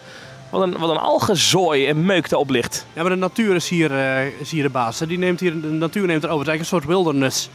wat 0.52 0.62
een, 0.62 0.78
wat 0.78 0.90
een 0.90 0.98
algenzooi 0.98 1.88
en 1.88 2.06
meuk 2.06 2.30
daarop 2.30 2.50
ligt. 2.50 2.86
Ja, 2.94 3.02
maar 3.02 3.12
de 3.12 3.18
natuur 3.18 3.56
is 3.56 3.70
hier, 3.70 3.92
is 4.40 4.52
hier 4.52 4.64
de 4.64 4.70
baas. 4.70 4.98
Die 4.98 5.18
neemt 5.18 5.40
hier, 5.40 5.62
de 5.62 5.68
natuur 5.68 6.08
neemt 6.08 6.22
het 6.22 6.32
over. 6.32 6.46
Het 6.46 6.56
is 6.56 6.60
eigenlijk 6.60 6.60
een 6.60 6.96
soort 6.96 7.06
wilderness. 7.06 7.50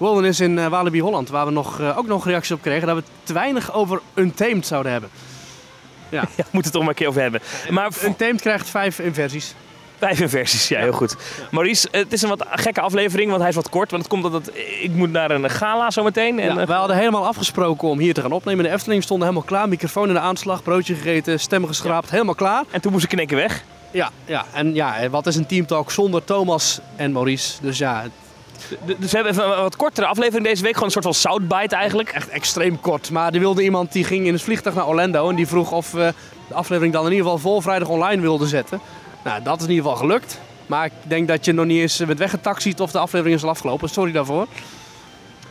Wilderness 0.00 0.40
in 0.40 0.58
eh, 0.58 0.66
Walibi 0.66 1.00
Holland, 1.00 1.28
waar 1.28 1.46
we 1.46 1.52
nog, 1.52 1.80
eh, 1.80 1.98
ook 1.98 2.06
nog 2.06 2.24
reacties 2.24 2.52
op 2.52 2.62
kregen 2.62 2.86
dat 2.86 2.96
we 2.96 3.02
te 3.22 3.32
weinig 3.32 3.72
over 3.72 4.00
Untamed 4.14 4.66
zouden 4.66 4.92
hebben. 4.92 5.10
Ja, 6.08 6.20
we 6.36 6.44
moeten 6.50 6.62
het 6.62 6.72
toch 6.72 6.80
maar 6.80 6.90
een 6.90 6.94
keer 6.94 7.08
over 7.08 7.22
hebben. 7.22 7.40
Maar 7.70 7.92
Untamed 8.04 8.40
krijgt 8.40 8.68
vijf 8.68 8.98
inversies. 8.98 9.54
Vijf 10.00 10.20
inversies, 10.20 10.68
ja, 10.68 10.80
heel 10.80 10.92
goed. 10.92 11.16
Maurice, 11.50 11.88
het 11.90 12.12
is 12.12 12.22
een 12.22 12.28
wat 12.28 12.44
gekke 12.50 12.80
aflevering, 12.80 13.28
want 13.28 13.40
hij 13.40 13.50
is 13.50 13.54
wat 13.56 13.68
kort. 13.68 13.90
Want 13.90 14.02
het 14.02 14.12
komt 14.12 14.24
omdat 14.24 14.50
ik 14.82 14.90
moet 14.92 15.12
naar 15.12 15.30
een 15.30 15.50
gala 15.50 15.90
zometeen. 15.90 16.38
En, 16.40 16.54
Ja, 16.54 16.60
eh, 16.60 16.66
wij 16.66 16.76
hadden 16.76 16.96
helemaal 16.96 17.26
afgesproken 17.26 17.88
om 17.88 17.98
hier 17.98 18.14
te 18.14 18.20
gaan 18.20 18.32
opnemen. 18.32 18.64
De 18.64 18.70
Efteling 18.70 19.02
stonden 19.02 19.28
helemaal 19.28 19.48
klaar, 19.48 19.68
microfoon 19.68 20.08
in 20.08 20.14
de 20.14 20.20
aanslag, 20.20 20.62
broodje 20.62 20.94
gegeten, 20.94 21.40
stemmen 21.40 21.68
geschraapt, 21.68 22.10
helemaal 22.10 22.34
klaar. 22.34 22.64
en 22.70 22.80
toen 22.80 22.92
moest 22.92 23.04
ik 23.04 23.12
in 23.12 23.18
één 23.18 23.26
keer 23.26 23.36
weg. 23.36 23.64
Ja, 23.90 24.10
ja, 24.24 24.44
en 24.52 24.74
ja, 24.74 25.08
wat 25.10 25.26
is 25.26 25.36
een 25.36 25.46
teamtalk 25.46 25.90
zonder 25.90 26.24
Thomas 26.24 26.80
en 26.96 27.12
Maurice? 27.12 27.52
Dus 27.62 27.78
ja, 27.78 28.02
Dus 28.98 29.10
we 29.10 29.16
hebben 29.16 29.32
even 29.32 29.44
een 29.44 29.62
wat 29.62 29.76
kortere 29.76 30.06
aflevering 30.06 30.44
deze 30.46 30.62
week. 30.62 30.72
Gewoon 30.72 30.86
een 30.86 31.02
soort 31.02 31.04
van 31.04 31.14
soundbite 31.14 31.76
eigenlijk. 31.76 32.08
echt 32.08 32.28
extreem 32.28 32.80
kort. 32.80 33.10
Maar 33.10 33.32
er 33.32 33.40
wilde 33.40 33.62
iemand 33.62 33.92
die 33.92 34.04
ging 34.04 34.26
in 34.26 34.32
het 34.32 34.42
vliegtuig 34.42 34.74
naar 34.76 34.86
Orlando 34.86 35.28
en 35.28 35.34
die 35.36 35.46
vroeg 35.46 35.72
of 35.72 35.92
we 35.92 36.14
de 36.48 36.54
aflevering 36.54 36.92
dan 36.92 37.04
in 37.04 37.10
ieder 37.10 37.24
geval 37.24 37.38
vol 37.40 37.60
vrijdag 37.60 37.88
online 37.88 38.22
wilden 38.22 38.48
zetten. 38.48 38.80
Nou, 39.24 39.42
dat 39.42 39.56
is 39.56 39.64
in 39.64 39.70
ieder 39.70 39.84
geval 39.84 39.98
gelukt. 39.98 40.40
Maar 40.66 40.84
ik 40.84 40.92
denk 41.02 41.28
dat 41.28 41.44
je 41.44 41.52
nog 41.52 41.66
niet 41.66 41.80
eens 41.80 41.96
bent 41.96 42.18
weggetaxied 42.18 42.80
of 42.80 42.90
de 42.90 42.98
aflevering 42.98 43.36
is 43.36 43.42
al 43.42 43.48
afgelopen. 43.48 43.88
Sorry 43.88 44.12
daarvoor. 44.12 44.46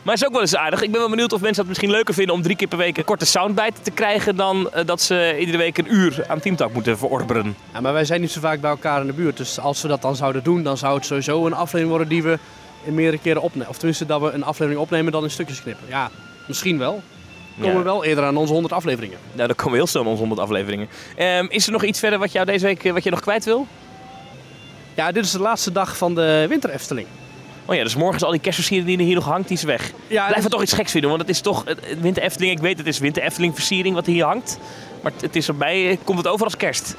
Maar 0.02 0.14
het 0.14 0.22
is 0.22 0.28
ook 0.28 0.32
wel 0.32 0.40
eens 0.40 0.56
aardig. 0.56 0.82
Ik 0.82 0.90
ben 0.90 1.00
wel 1.00 1.10
benieuwd 1.10 1.32
of 1.32 1.40
mensen 1.40 1.58
het 1.58 1.68
misschien 1.68 1.90
leuker 1.90 2.14
vinden 2.14 2.34
om 2.34 2.42
drie 2.42 2.56
keer 2.56 2.68
per 2.68 2.78
week 2.78 2.98
een 2.98 3.04
korte 3.04 3.26
soundbite 3.26 3.80
te 3.82 3.90
krijgen 3.90 4.36
dan 4.36 4.70
eh, 4.72 4.86
dat 4.86 5.00
ze 5.00 5.36
iedere 5.38 5.58
week 5.58 5.78
een 5.78 5.94
uur 5.94 6.24
aan 6.28 6.40
Teamtalk 6.40 6.72
moeten 6.72 6.98
verorberen. 6.98 7.56
Ja, 7.72 7.80
maar 7.80 7.92
wij 7.92 8.04
zijn 8.04 8.20
niet 8.20 8.30
zo 8.30 8.40
vaak 8.40 8.60
bij 8.60 8.70
elkaar 8.70 9.00
in 9.00 9.06
de 9.06 9.12
buurt. 9.12 9.36
Dus 9.36 9.58
als 9.58 9.82
we 9.82 9.88
dat 9.88 10.02
dan 10.02 10.16
zouden 10.16 10.42
doen, 10.42 10.62
dan 10.62 10.76
zou 10.76 10.94
het 10.94 11.06
sowieso 11.06 11.46
een 11.46 11.54
aflevering 11.54 11.88
worden 11.88 12.08
die 12.08 12.22
we 12.22 12.38
in 12.84 12.94
meerdere 12.94 13.22
keren 13.22 13.42
opnemen. 13.42 13.68
Of 13.68 13.76
tenminste 13.76 14.06
dat 14.06 14.20
we 14.20 14.30
een 14.30 14.44
aflevering 14.44 14.82
opnemen 14.82 15.12
dan 15.12 15.22
in 15.22 15.30
stukjes 15.30 15.62
knippen. 15.62 15.86
Ja, 15.88 16.10
misschien 16.46 16.78
wel. 16.78 17.02
Komen 17.60 17.76
we 17.76 17.82
wel 17.82 18.04
eerder 18.04 18.24
aan 18.24 18.36
onze 18.36 18.52
100 18.52 18.74
afleveringen. 18.74 19.18
Nou, 19.32 19.46
dan 19.46 19.56
komen 19.56 19.72
we 19.72 19.78
heel 19.78 19.86
snel 19.86 20.02
aan 20.02 20.08
onze 20.08 20.20
100 20.20 20.40
afleveringen. 20.40 20.88
Ehm, 21.16 21.46
is 21.48 21.66
er 21.66 21.72
nog 21.72 21.84
iets 21.84 21.98
verder 21.98 22.18
wat 22.18 22.32
jou 22.32 22.46
deze 22.46 22.66
week 22.66 22.84
eh, 22.84 22.92
wat 22.92 23.04
je 23.04 23.10
nog 23.10 23.20
kwijt 23.20 23.44
wil? 23.44 23.66
Ja, 24.94 25.12
dit 25.12 25.24
is 25.24 25.30
de 25.30 25.40
laatste 25.40 25.72
dag 25.72 25.96
van 25.96 26.14
de 26.14 26.46
winter 26.48 26.70
Efteling. 26.70 27.06
Oh 27.64 27.74
ja, 27.74 27.82
dus 27.82 27.94
morgen 27.94 28.16
is 28.16 28.22
al 28.22 28.30
die 28.30 28.40
kerstversiering 28.40 28.88
die 28.88 28.98
er 28.98 29.04
hier 29.04 29.14
nog 29.14 29.24
hangt, 29.24 29.48
die 29.48 29.56
is 29.56 29.62
weg. 29.62 29.92
Ja, 30.06 30.26
Blijf 30.26 30.44
er 30.44 30.50
toch 30.50 30.62
iets 30.62 30.72
geks 30.72 30.90
vinden, 30.90 31.10
want 31.10 31.22
het 31.22 31.30
is 31.30 31.40
toch 31.40 31.64
het, 31.64 31.78
het 31.82 32.00
Winter 32.00 32.22
Efteling. 32.22 32.52
Ik 32.52 32.58
weet, 32.58 32.78
het 32.78 32.86
is 32.86 32.98
Winter 32.98 33.22
Efteling 33.22 33.54
versiering 33.54 33.94
wat 33.94 34.06
hier 34.06 34.24
hangt. 34.24 34.58
Maar 35.02 35.12
het 35.20 35.36
is 35.36 35.48
erbij, 35.48 35.90
eh, 35.90 35.96
komt 36.04 36.18
het 36.18 36.26
over 36.26 36.44
als 36.44 36.56
kerst. 36.56 36.94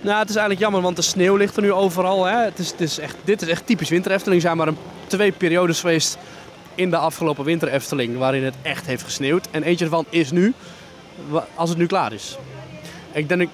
Nou, 0.00 0.18
het 0.18 0.28
is 0.28 0.36
eigenlijk 0.36 0.60
jammer, 0.60 0.80
want 0.80 0.96
de 0.96 1.02
sneeuw 1.02 1.36
ligt 1.36 1.56
er 1.56 1.62
nu 1.62 1.72
overal. 1.72 2.24
Hè. 2.24 2.36
Het 2.36 2.58
is, 2.58 2.70
het 2.70 2.80
is 2.80 2.98
echt, 2.98 3.16
dit 3.24 3.42
is 3.42 3.48
echt 3.48 3.66
typisch 3.66 3.88
winter 3.88 4.12
Efteling. 4.12 4.36
Er 4.36 4.46
zijn 4.46 4.56
maar 4.56 4.68
een, 4.68 4.78
twee 5.06 5.32
periodes 5.32 5.80
geweest 5.80 6.18
in 6.74 6.90
de 6.90 6.96
afgelopen 6.96 7.44
winter 7.44 7.68
Efteling 7.68 8.18
waarin 8.18 8.44
het 8.44 8.54
echt 8.62 8.86
heeft 8.86 9.02
gesneeuwd. 9.02 9.48
En 9.50 9.62
eentje 9.62 9.84
ervan 9.84 10.06
is 10.08 10.30
nu, 10.30 10.54
als 11.54 11.68
het 11.68 11.78
nu 11.78 11.86
klaar 11.86 12.12
is. 12.12 12.36
Ik 13.12 13.28
denk, 13.28 13.48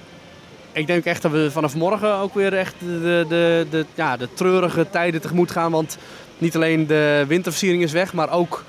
ik 0.73 0.87
denk 0.87 1.05
echt 1.05 1.23
dat 1.23 1.33
we 1.33 1.51
vanaf 1.51 1.75
morgen 1.75 2.15
ook 2.15 2.35
weer 2.35 2.55
echt 2.55 2.75
de, 2.79 3.25
de, 3.29 3.67
de, 3.71 3.87
ja, 3.95 4.17
de 4.17 4.29
treurige 4.35 4.91
tijden 4.91 5.21
tegemoet 5.21 5.51
gaan. 5.51 5.71
Want 5.71 5.99
niet 6.39 6.55
alleen 6.55 6.87
de 6.87 7.25
winterversiering 7.29 7.83
is 7.83 7.93
weg, 7.93 8.13
maar 8.13 8.31
ook 8.31 8.65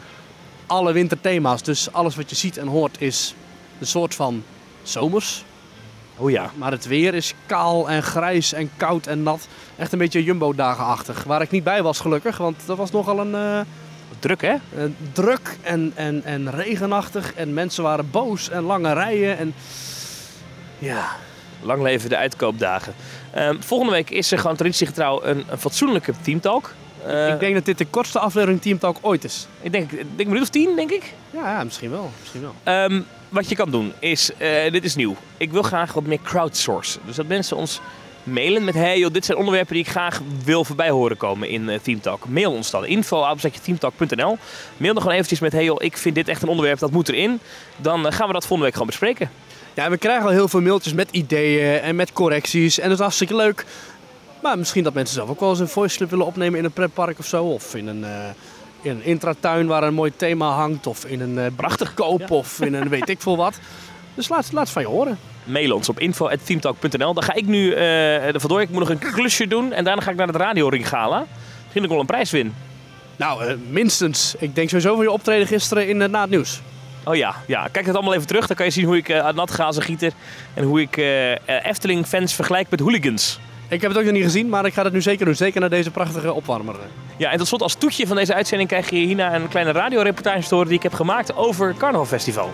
alle 0.66 0.92
winterthema's. 0.94 1.64
Dus 1.64 1.94
alles 1.94 2.16
wat 2.16 2.30
je 2.30 2.36
ziet 2.36 2.58
en 2.58 2.68
hoort 2.68 3.02
is 3.02 3.36
een 3.80 3.88
soort 3.88 4.16
van 4.16 4.44
zomers. 4.84 5.44
Oh 6.18 6.30
ja. 6.30 6.52
Maar 6.56 6.72
het 6.72 6.88
weer 6.88 7.14
is 7.14 7.34
kaal 7.46 7.90
en 7.90 8.04
grijs 8.04 8.54
en 8.54 8.72
koud 8.78 9.08
en 9.08 9.24
nat. 9.24 9.48
Echt 9.78 9.92
een 9.92 10.00
beetje 10.00 10.24
Jumbo-dagenachtig. 10.24 11.24
Waar 11.24 11.42
ik 11.42 11.52
niet 11.52 11.64
bij 11.64 11.84
was 11.84 12.00
gelukkig, 12.00 12.38
want 12.38 12.56
dat 12.66 12.78
was 12.78 12.92
nogal 12.92 13.20
een, 13.20 13.36
eh, 13.36 13.60
Druk 14.22 14.42
hè? 14.42 14.54
Eh, 14.54 14.84
druk 15.14 15.58
en, 15.62 15.92
en, 15.96 16.22
en 16.24 16.52
regenachtig 16.52 17.34
en 17.34 17.54
mensen 17.54 17.84
waren 17.84 18.12
boos 18.12 18.50
en 18.50 18.64
lange 18.64 18.94
rijen. 18.94 19.38
En 19.38 19.54
ja, 20.80 21.10
Lang 21.64 21.82
leven 21.82 22.10
de 22.10 22.18
uitkoopdagen. 22.18 22.94
Ehm, 23.32 23.56
volgende 23.60 23.94
week 23.94 24.10
is 24.10 24.32
er 24.32 24.40
gewoon 24.40 24.56
traditiegetrouw 24.56 25.24
een, 25.24 25.44
een 25.50 25.58
fatsoenlijke 25.58 26.14
teamtalk. 26.22 26.74
Eh, 27.06 27.34
ik 27.34 27.40
denk 27.40 27.54
dat 27.54 27.66
dit 27.66 27.78
de 27.78 27.86
kortste 27.86 28.20
aflevering 28.20 28.62
Team 28.62 28.80
Talk 28.80 28.98
ooit 29.02 29.24
is. 29.24 29.48
ik 29.62 29.72
denk, 29.72 29.92
ik 29.92 29.98
denk 29.98 30.20
een 30.20 30.28
minuut 30.28 30.42
of 30.42 30.50
tien, 30.50 30.76
denk 30.76 30.92
ik. 30.92 31.14
Ja, 31.32 31.52
ja, 31.52 31.64
misschien 31.64 31.92
wel. 31.92 32.12
Misschien 32.20 32.42
wel. 32.42 32.54
Ehm, 32.64 33.02
wat 33.30 33.50
je 33.50 33.56
kan 33.56 33.72
doen 33.72 33.94
is, 34.00 34.32
eh, 34.38 34.72
dit 34.72 34.84
is 34.84 34.96
nieuw. 34.96 35.16
Ik 35.38 35.52
wil 35.52 35.62
graag 35.62 35.94
wat 35.94 36.06
meer 36.06 36.22
crowdsourcen. 36.24 37.02
Dus 37.06 37.16
dat 37.16 37.28
mensen 37.28 37.58
ons 37.58 37.82
mailen 38.24 38.64
met, 38.64 38.74
hey 38.74 39.00
joh, 39.00 39.14
dit 39.14 39.26
zijn 39.26 39.38
onderwerpen 39.38 39.74
die 39.74 39.84
ik 39.84 39.90
graag 39.90 40.22
wil 40.44 40.66
voorbij 40.66 40.90
horen 40.90 41.18
komen 41.18 41.50
in 41.50 41.70
uh, 41.70 41.80
Teamtalk. 41.80 42.28
Mail 42.28 42.52
ons 42.52 42.72
dan, 42.72 42.86
info 42.86 43.36
teamtalk.nl. 43.64 44.38
Mail 44.78 44.94
dan 44.94 45.02
gewoon 45.02 45.16
eventjes 45.16 45.40
met, 45.40 45.52
hey 45.52 45.64
joh, 45.64 45.84
ik 45.84 45.98
vind 45.98 46.16
dit 46.16 46.28
echt 46.28 46.42
een 46.42 46.50
onderwerp, 46.50 46.80
dat 46.80 46.92
moet 46.92 47.10
erin. 47.10 47.40
Dan 47.78 48.08
eh, 48.08 48.14
gaan 48.14 48.28
we 48.28 48.34
dat 48.34 48.42
volgende 48.42 48.64
week 48.64 48.74
gewoon 48.74 48.88
bespreken. 48.88 49.30
Ja, 49.74 49.90
we 49.90 49.98
krijgen 49.98 50.26
al 50.26 50.32
heel 50.32 50.48
veel 50.48 50.62
mailtjes 50.62 50.94
met 50.94 51.12
ideeën 51.12 51.80
en 51.82 51.96
met 51.96 52.14
correcties. 52.14 52.80
En 52.80 52.84
dat 52.84 52.98
is 52.98 53.04
hartstikke 53.04 53.36
leuk. 53.36 53.66
Maar 54.42 54.58
misschien 54.58 54.84
dat 54.84 54.94
mensen 54.94 55.16
zelf 55.16 55.30
ook 55.30 55.40
wel 55.40 55.50
eens 55.50 55.60
een 55.60 55.68
voice 55.68 55.98
clip 55.98 56.10
willen 56.10 56.26
opnemen 56.26 56.60
in 56.60 56.66
een 56.66 56.72
pretpark 56.72 57.20
of 57.20 57.26
zo. 57.26 57.44
Of 57.44 57.76
in 57.76 57.88
een, 57.88 58.04
eh, 58.04 58.30
in 58.82 58.92
een 58.92 59.04
intratuin 59.04 59.68
waar 59.68 59.84
een 59.84 59.94
mooi 59.94 60.12
thema 60.16 60.50
hangt. 60.50 60.88
Of 60.88 61.06
in 61.06 61.22
een 61.22 61.40
eh, 61.40 61.46
prachtig 61.56 61.94
koop. 61.94 62.32
Of 62.32 62.62
in 62.62 62.74
een 62.74 62.90
weet 62.90 63.10
ik 63.10 63.22
veel 63.22 63.38
wat. 63.38 63.60
Dus 64.14 64.30
laat, 64.30 64.52
laat 64.52 64.64
het 64.64 64.72
van 64.72 64.82
je 64.82 64.88
horen. 64.88 65.20
Mail 65.44 65.76
ons 65.76 65.90
op 65.90 66.00
info.teamtalk.nl. 66.00 67.14
Dan 67.14 67.24
ga 67.24 67.34
ik 67.34 67.46
nu 67.46 67.74
eh 67.74 68.34
er 68.34 68.40
vandoor. 68.40 68.62
Ik 68.62 68.70
moet 68.70 68.80
nog 68.80 68.90
een 68.90 69.00
klusje 69.00 69.48
doen 69.48 69.74
en 69.74 69.84
daarna 69.84 70.02
ga 70.02 70.12
ik 70.12 70.18
naar 70.18 70.28
het 70.28 70.36
radioring 70.36 70.88
gala. 70.88 71.18
Misschien 71.20 71.74
dat 71.74 71.84
ik 71.84 71.90
wel 71.90 72.00
een 72.00 72.06
prijs 72.06 72.32
win. 72.32 72.54
Nou, 73.16 73.46
eh, 73.46 73.56
minstens. 73.70 74.36
Ik 74.40 74.56
denk 74.56 74.70
sowieso 74.70 74.96
van 74.96 75.04
je 75.04 75.12
optreden 75.12 75.48
gisteren 75.48 75.88
in, 75.88 76.02
eh, 76.02 76.10
na 76.10 76.22
het 76.22 76.30
nieuws. 76.30 76.62
Oh 77.04 77.16
ja, 77.16 77.36
ja, 77.48 77.68
kijk 77.72 77.86
het 77.86 77.96
allemaal 77.96 78.14
even 78.14 78.28
terug. 78.28 78.48
Dan 78.48 78.56
kan 78.56 78.66
je 78.66 78.72
zien 78.72 78.86
hoe 78.86 78.98
ik 78.98 79.10
eh 79.10 79.34
nat 79.34 79.52
gazen 79.52 79.84
gieter 79.84 80.12
en 80.54 80.64
hoe 80.64 80.82
ik 80.82 80.98
eh, 80.98 81.32
eh, 81.32 81.38
Efteling-fans 81.64 82.34
vergelijk 82.34 82.70
met 82.70 82.80
hooligans. 82.80 83.40
Ik 83.68 83.82
heb 83.82 83.90
het 83.90 84.00
ook 84.00 84.06
nog 84.06 84.14
niet 84.14 84.24
gezien, 84.24 84.50
maar 84.50 84.66
ik 84.66 84.74
ga 84.74 84.84
het 84.84 84.94
nu 84.94 85.02
zeker 85.02 85.26
doen. 85.26 85.36
Zeker 85.36 85.60
naar 85.60 85.70
deze 85.70 85.92
prachtige 85.92 86.34
opwarmer. 86.34 86.76
Ja, 87.18 87.32
en 87.32 87.38
tot 87.38 87.48
slot 87.48 87.62
als 87.62 87.76
toetje 87.76 88.08
van 88.08 88.16
deze 88.16 88.34
uitzending 88.34 88.70
krijg 88.70 88.90
je 88.90 88.96
hierna 88.96 89.36
een 89.36 89.48
kleine 89.48 89.72
radioreportage 89.72 90.48
te 90.48 90.54
horen 90.54 90.68
die 90.68 90.78
ik 90.78 90.84
heb 90.84 90.94
gemaakt 90.94 91.36
over 91.36 91.68
het 91.68 91.78
Carnavalfestival. 91.78 92.52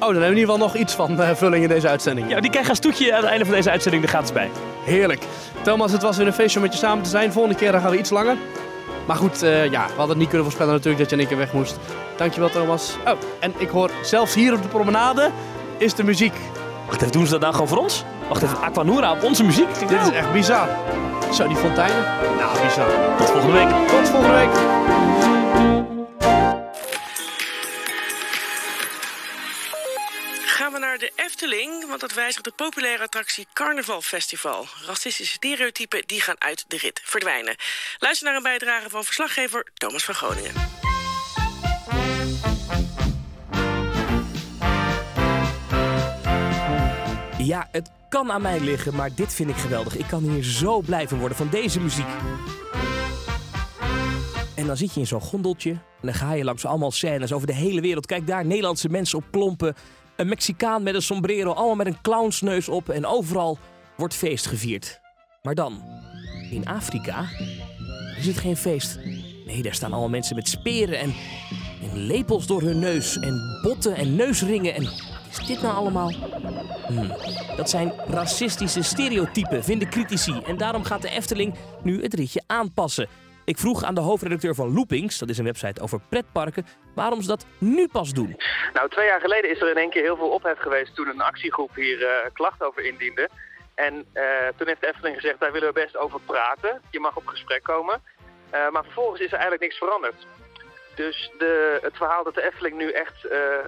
Oh, 0.00 0.06
dan 0.06 0.22
hebben 0.22 0.34
we 0.34 0.34
in 0.34 0.40
ieder 0.40 0.54
geval 0.54 0.68
nog 0.68 0.76
iets 0.76 0.94
van 0.94 1.20
eh, 1.20 1.30
vulling 1.34 1.62
in 1.62 1.68
deze 1.68 1.88
uitzending. 1.88 2.28
Ja, 2.28 2.40
die 2.40 2.50
krijg 2.50 2.64
je 2.64 2.70
als 2.70 2.80
toetje 2.80 3.14
aan 3.14 3.20
het 3.20 3.30
einde 3.30 3.44
van 3.44 3.54
deze 3.54 3.70
uitzending 3.70 4.02
er 4.02 4.08
gratis 4.08 4.32
bij. 4.32 4.50
Heerlijk. 4.84 5.22
Thomas, 5.62 5.92
het 5.92 6.02
was 6.02 6.16
weer 6.16 6.26
een 6.26 6.32
feestje 6.32 6.58
om 6.58 6.64
met 6.64 6.72
je 6.72 6.78
samen 6.78 7.04
te 7.04 7.10
zijn. 7.10 7.32
Volgende 7.32 7.56
keer 7.58 7.72
dan 7.72 7.80
gaan 7.80 7.90
we 7.90 7.98
iets 7.98 8.10
langer. 8.10 8.36
Maar 9.06 9.16
goed, 9.16 9.42
eh, 9.42 9.64
ja, 9.64 9.86
we 9.86 9.92
hadden 9.92 10.08
het 10.08 10.18
niet 10.18 10.28
kunnen 10.28 10.44
voorspellen 10.44 10.72
natuurlijk 10.72 10.98
dat 10.98 11.10
je 11.10 11.16
in 11.16 11.20
één 11.20 11.30
keer 11.30 11.38
weg 11.38 11.52
moest. 11.52 11.78
Dankjewel 12.16 12.50
Thomas. 12.50 12.96
Oh, 13.06 13.12
en 13.40 13.54
ik 13.56 13.68
hoor 13.68 13.90
zelfs 14.02 14.34
hier 14.34 14.54
op 14.54 14.62
de 14.62 14.68
promenade 14.68 15.30
is 15.78 15.94
de 15.94 16.04
muziek. 16.04 16.34
Wacht 16.86 17.00
even, 17.00 17.12
doen 17.12 17.24
ze 17.24 17.30
dat 17.30 17.40
nou 17.40 17.52
gewoon 17.52 17.68
voor 17.68 17.78
ons? 17.78 18.04
Wacht 18.28 18.42
even, 18.42 18.60
Aquanura 18.60 19.12
op 19.12 19.22
onze 19.22 19.44
muziek? 19.44 19.78
Dit 19.78 19.90
nou. 19.90 20.10
is 20.10 20.16
echt 20.16 20.32
bizar. 20.32 20.68
Zo, 21.32 21.46
die 21.46 21.56
fonteinen. 21.56 22.04
Nou, 22.38 22.66
bizar. 22.66 22.86
Tot 23.18 23.30
volgende 23.30 23.56
week. 23.56 23.68
Tot 23.88 24.08
volgende 24.08 24.36
week. 24.36 25.39
Naar 30.90 30.98
de 30.98 31.12
Efteling, 31.14 31.86
want 31.88 32.00
dat 32.00 32.14
wijzigt 32.14 32.44
de 32.44 32.52
populaire 32.56 33.02
attractie 33.02 33.46
Carnaval 33.52 34.00
Festival. 34.00 34.66
Racistische 34.86 35.32
stereotypen 35.32 36.02
die 36.06 36.20
gaan 36.20 36.34
uit 36.38 36.64
de 36.68 36.76
rit 36.76 37.00
verdwijnen. 37.04 37.56
Luister 37.98 38.26
naar 38.26 38.36
een 38.36 38.42
bijdrage 38.42 38.90
van 38.90 39.04
verslaggever 39.04 39.66
Thomas 39.74 40.04
van 40.04 40.14
Groningen. 40.14 40.52
Ja, 47.38 47.68
het 47.72 47.90
kan 48.08 48.32
aan 48.32 48.42
mij 48.42 48.60
liggen, 48.60 48.94
maar 48.94 49.14
dit 49.14 49.34
vind 49.34 49.50
ik 49.50 49.56
geweldig. 49.56 49.96
Ik 49.96 50.06
kan 50.06 50.22
hier 50.22 50.44
zo 50.44 50.80
blij 50.80 51.08
van 51.08 51.18
worden 51.18 51.36
van 51.36 51.48
deze 51.48 51.80
muziek. 51.80 52.08
En 54.56 54.66
dan 54.66 54.76
zit 54.76 54.94
je 54.94 55.00
in 55.00 55.06
zo'n 55.06 55.20
gondeltje 55.20 55.70
en 55.70 56.06
dan 56.06 56.14
ga 56.14 56.32
je 56.32 56.44
langs 56.44 56.64
allemaal 56.64 56.90
scènes 56.90 57.32
over 57.32 57.46
de 57.46 57.54
hele 57.54 57.80
wereld. 57.80 58.06
Kijk 58.06 58.26
daar, 58.26 58.46
Nederlandse 58.46 58.88
mensen 58.88 59.18
op 59.18 59.24
klompen. 59.30 59.74
Een 60.20 60.28
Mexicaan 60.28 60.82
met 60.82 60.94
een 60.94 61.02
sombrero, 61.02 61.52
allemaal 61.52 61.74
met 61.74 61.86
een 61.86 62.00
clownsneus 62.02 62.68
op. 62.68 62.88
En 62.88 63.06
overal 63.06 63.58
wordt 63.96 64.14
feest 64.14 64.46
gevierd. 64.46 65.00
Maar 65.42 65.54
dan, 65.54 65.82
in 66.50 66.66
Afrika, 66.66 67.24
is 68.18 68.26
het 68.26 68.38
geen 68.38 68.56
feest. 68.56 68.98
Nee, 69.46 69.62
daar 69.62 69.74
staan 69.74 69.90
allemaal 69.90 70.08
mensen 70.08 70.36
met 70.36 70.48
speren 70.48 70.98
en, 70.98 71.14
en 71.82 71.98
lepels 71.98 72.46
door 72.46 72.62
hun 72.62 72.78
neus. 72.78 73.16
En 73.18 73.58
botten 73.62 73.96
en 73.96 74.16
neusringen. 74.16 74.74
En 74.74 74.84
wat 74.84 75.40
is 75.40 75.46
dit 75.46 75.62
nou 75.62 75.74
allemaal? 75.74 76.12
Hmm, 76.86 77.12
Dat 77.56 77.70
zijn 77.70 77.92
racistische 78.06 78.82
stereotypen, 78.82 79.64
vinden 79.64 79.88
critici. 79.88 80.40
En 80.46 80.56
daarom 80.56 80.84
gaat 80.84 81.02
de 81.02 81.10
Efteling 81.10 81.54
nu 81.82 82.02
het 82.02 82.14
ritje 82.14 82.42
aanpassen. 82.46 83.08
Ik 83.44 83.58
vroeg 83.58 83.84
aan 83.84 83.94
de 83.94 84.00
hoofdredacteur 84.00 84.54
van 84.54 84.72
Loopings, 84.74 85.18
dat 85.18 85.28
is 85.28 85.38
een 85.38 85.44
website 85.44 85.80
over 85.80 86.00
pretparken, 86.08 86.66
waarom 86.94 87.22
ze 87.22 87.28
dat 87.28 87.46
nu 87.58 87.88
pas 87.88 88.12
doen. 88.12 88.36
Nou, 88.72 88.88
twee 88.88 89.06
jaar 89.06 89.20
geleden 89.20 89.50
is 89.50 89.60
er 89.60 89.70
in 89.70 89.76
één 89.76 89.90
keer 89.90 90.02
heel 90.02 90.16
veel 90.16 90.28
ophef 90.30 90.58
geweest 90.58 90.94
toen 90.94 91.08
een 91.08 91.20
actiegroep 91.20 91.74
hier 91.74 92.02
eh 92.06 92.30
klachten 92.32 92.66
over 92.66 92.84
indiende. 92.84 93.28
En 93.74 94.06
eh, 94.12 94.22
toen 94.56 94.66
heeft 94.66 94.80
de 94.80 94.86
Efteling 94.86 95.16
gezegd, 95.16 95.40
daar 95.40 95.52
willen 95.52 95.68
we 95.68 95.80
best 95.80 95.96
over 95.96 96.20
praten. 96.20 96.80
Je 96.90 97.00
mag 97.00 97.16
op 97.16 97.26
gesprek 97.26 97.62
komen. 97.62 98.02
Eh, 98.50 98.70
maar 98.70 98.84
vervolgens 98.84 99.20
is 99.20 99.26
er 99.26 99.32
eigenlijk 99.32 99.62
niks 99.62 99.76
veranderd. 99.78 100.26
Dus 100.94 101.30
de, 101.38 101.78
het 101.82 101.96
verhaal 101.96 102.24
dat 102.24 102.34
de 102.34 102.42
Efteling 102.42 102.76
nu 102.76 102.90
echt 102.90 103.14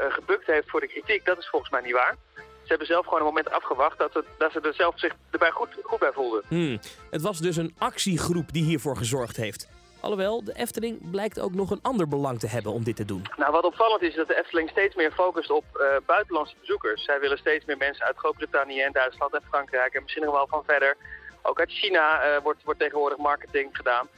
gebukt 0.09 0.47
heeft 0.47 0.71
voor 0.71 0.81
de 0.81 0.87
kritiek, 0.89 1.25
dat 1.25 1.39
is 1.39 1.49
volgens 1.49 1.71
mij 1.71 1.81
niet 1.81 1.93
waar. 1.93 2.17
Ze 2.37 2.69
hebben 2.69 2.87
zelf 2.87 3.05
gewoon 3.05 3.19
een 3.21 3.27
moment 3.27 3.51
afgewacht 3.51 3.99
dat, 3.99 4.15
het, 4.15 4.25
dat 4.39 4.53
ze 4.53 4.61
er 4.61 4.75
zelf 4.75 4.99
zich 4.99 5.13
erbij 5.31 5.51
goed, 5.51 5.69
goed 5.83 5.99
bij 5.99 6.13
voelden. 6.13 6.43
Hmm, 6.49 6.79
Het 7.11 7.23
was 7.23 7.39
dus 7.39 7.57
een 7.57 7.75
actiegroep 7.79 8.53
die 8.53 8.65
hiervoor 8.65 8.97
gezorgd 8.97 9.37
heeft. 9.37 9.69
Alhoewel, 10.03 10.45
de 10.45 10.55
Efteling 10.55 11.11
blijkt 11.11 11.41
ook 11.41 11.55
nog 11.55 11.71
een 11.71 11.83
ander 11.83 12.09
belang 12.09 12.39
te 12.39 12.47
hebben 12.47 12.73
om 12.73 12.85
dit 12.85 12.97
te 12.97 13.05
doen. 13.05 13.23
Nou, 13.37 13.53
wat 13.53 13.65
opvallend 13.65 14.03
is, 14.03 14.09
is 14.09 14.15
dat 14.15 14.29
de 14.29 14.39
Efteling 14.39 14.71
steeds 14.71 14.95
meer 14.95 15.13
focust 15.13 15.51
op 15.51 15.65
eh, 15.73 15.87
buitenlandse 16.07 16.55
bezoekers. 16.61 17.05
Zij 17.05 17.21
willen 17.21 17.39
steeds 17.39 17.65
meer 17.65 17.77
mensen 17.77 18.05
uit 18.07 18.17
Groot-Brittannië 18.17 18.81
en 18.81 18.93
Duitsland 18.93 19.35
en 19.35 19.43
Frankrijk 19.49 19.95
en 19.95 20.03
misschien 20.03 20.25
nog 20.25 20.35
wel 20.35 20.47
van 20.47 20.63
verder. 20.67 20.97
Ook 21.43 21.59
uit 21.61 21.71
China 21.71 22.21
eh, 22.21 22.43
wordt, 22.43 22.63
wordt 22.65 22.81
tegenwoordig 22.81 23.19
marketing 23.19 23.69
gedaan. 23.73 24.09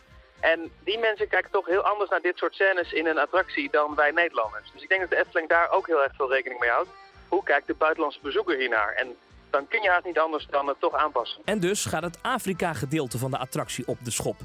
En 0.41 0.71
die 0.85 0.99
mensen 0.99 1.29
kijken 1.29 1.51
toch 1.51 1.67
heel 1.67 1.83
anders 1.83 2.11
naar 2.11 2.21
dit 2.21 2.39
soort 2.39 2.55
scènes 2.55 2.93
in 2.93 3.07
een 3.07 3.19
attractie 3.19 3.69
dan 3.71 3.95
wij 3.95 4.11
Nederlanders. 4.11 4.73
Dus 4.73 4.83
ik 4.83 4.89
denk 4.89 5.01
dat 5.01 5.11
de 5.11 5.19
Efteling 5.19 5.49
daar 5.49 5.71
ook 5.71 5.87
heel 5.87 6.03
erg 6.03 6.15
veel 6.17 6.33
rekening 6.33 6.61
mee 6.61 6.71
houdt. 6.71 6.91
Hoe 7.29 7.43
kijkt 7.43 7.67
de 7.67 7.75
buitenlandse 7.75 8.21
bezoeker 8.23 8.57
hiernaar? 8.57 8.93
En 8.93 9.17
dan 9.51 9.69
kun 9.69 9.83
je 9.83 9.89
haast 9.89 10.05
niet 10.05 10.19
anders 10.19 10.47
dan 10.51 10.69
het 10.69 10.81
toch 10.81 10.95
aanpassen. 10.95 11.43
En 11.45 11.61
dus 11.61 11.85
gaat 11.85 12.03
het 12.03 12.19
Afrika-gedeelte 12.23 13.19
van 13.19 13.31
de 13.31 13.39
attractie 13.39 13.87
op 13.87 13.99
de 14.03 14.11
schop. 14.11 14.37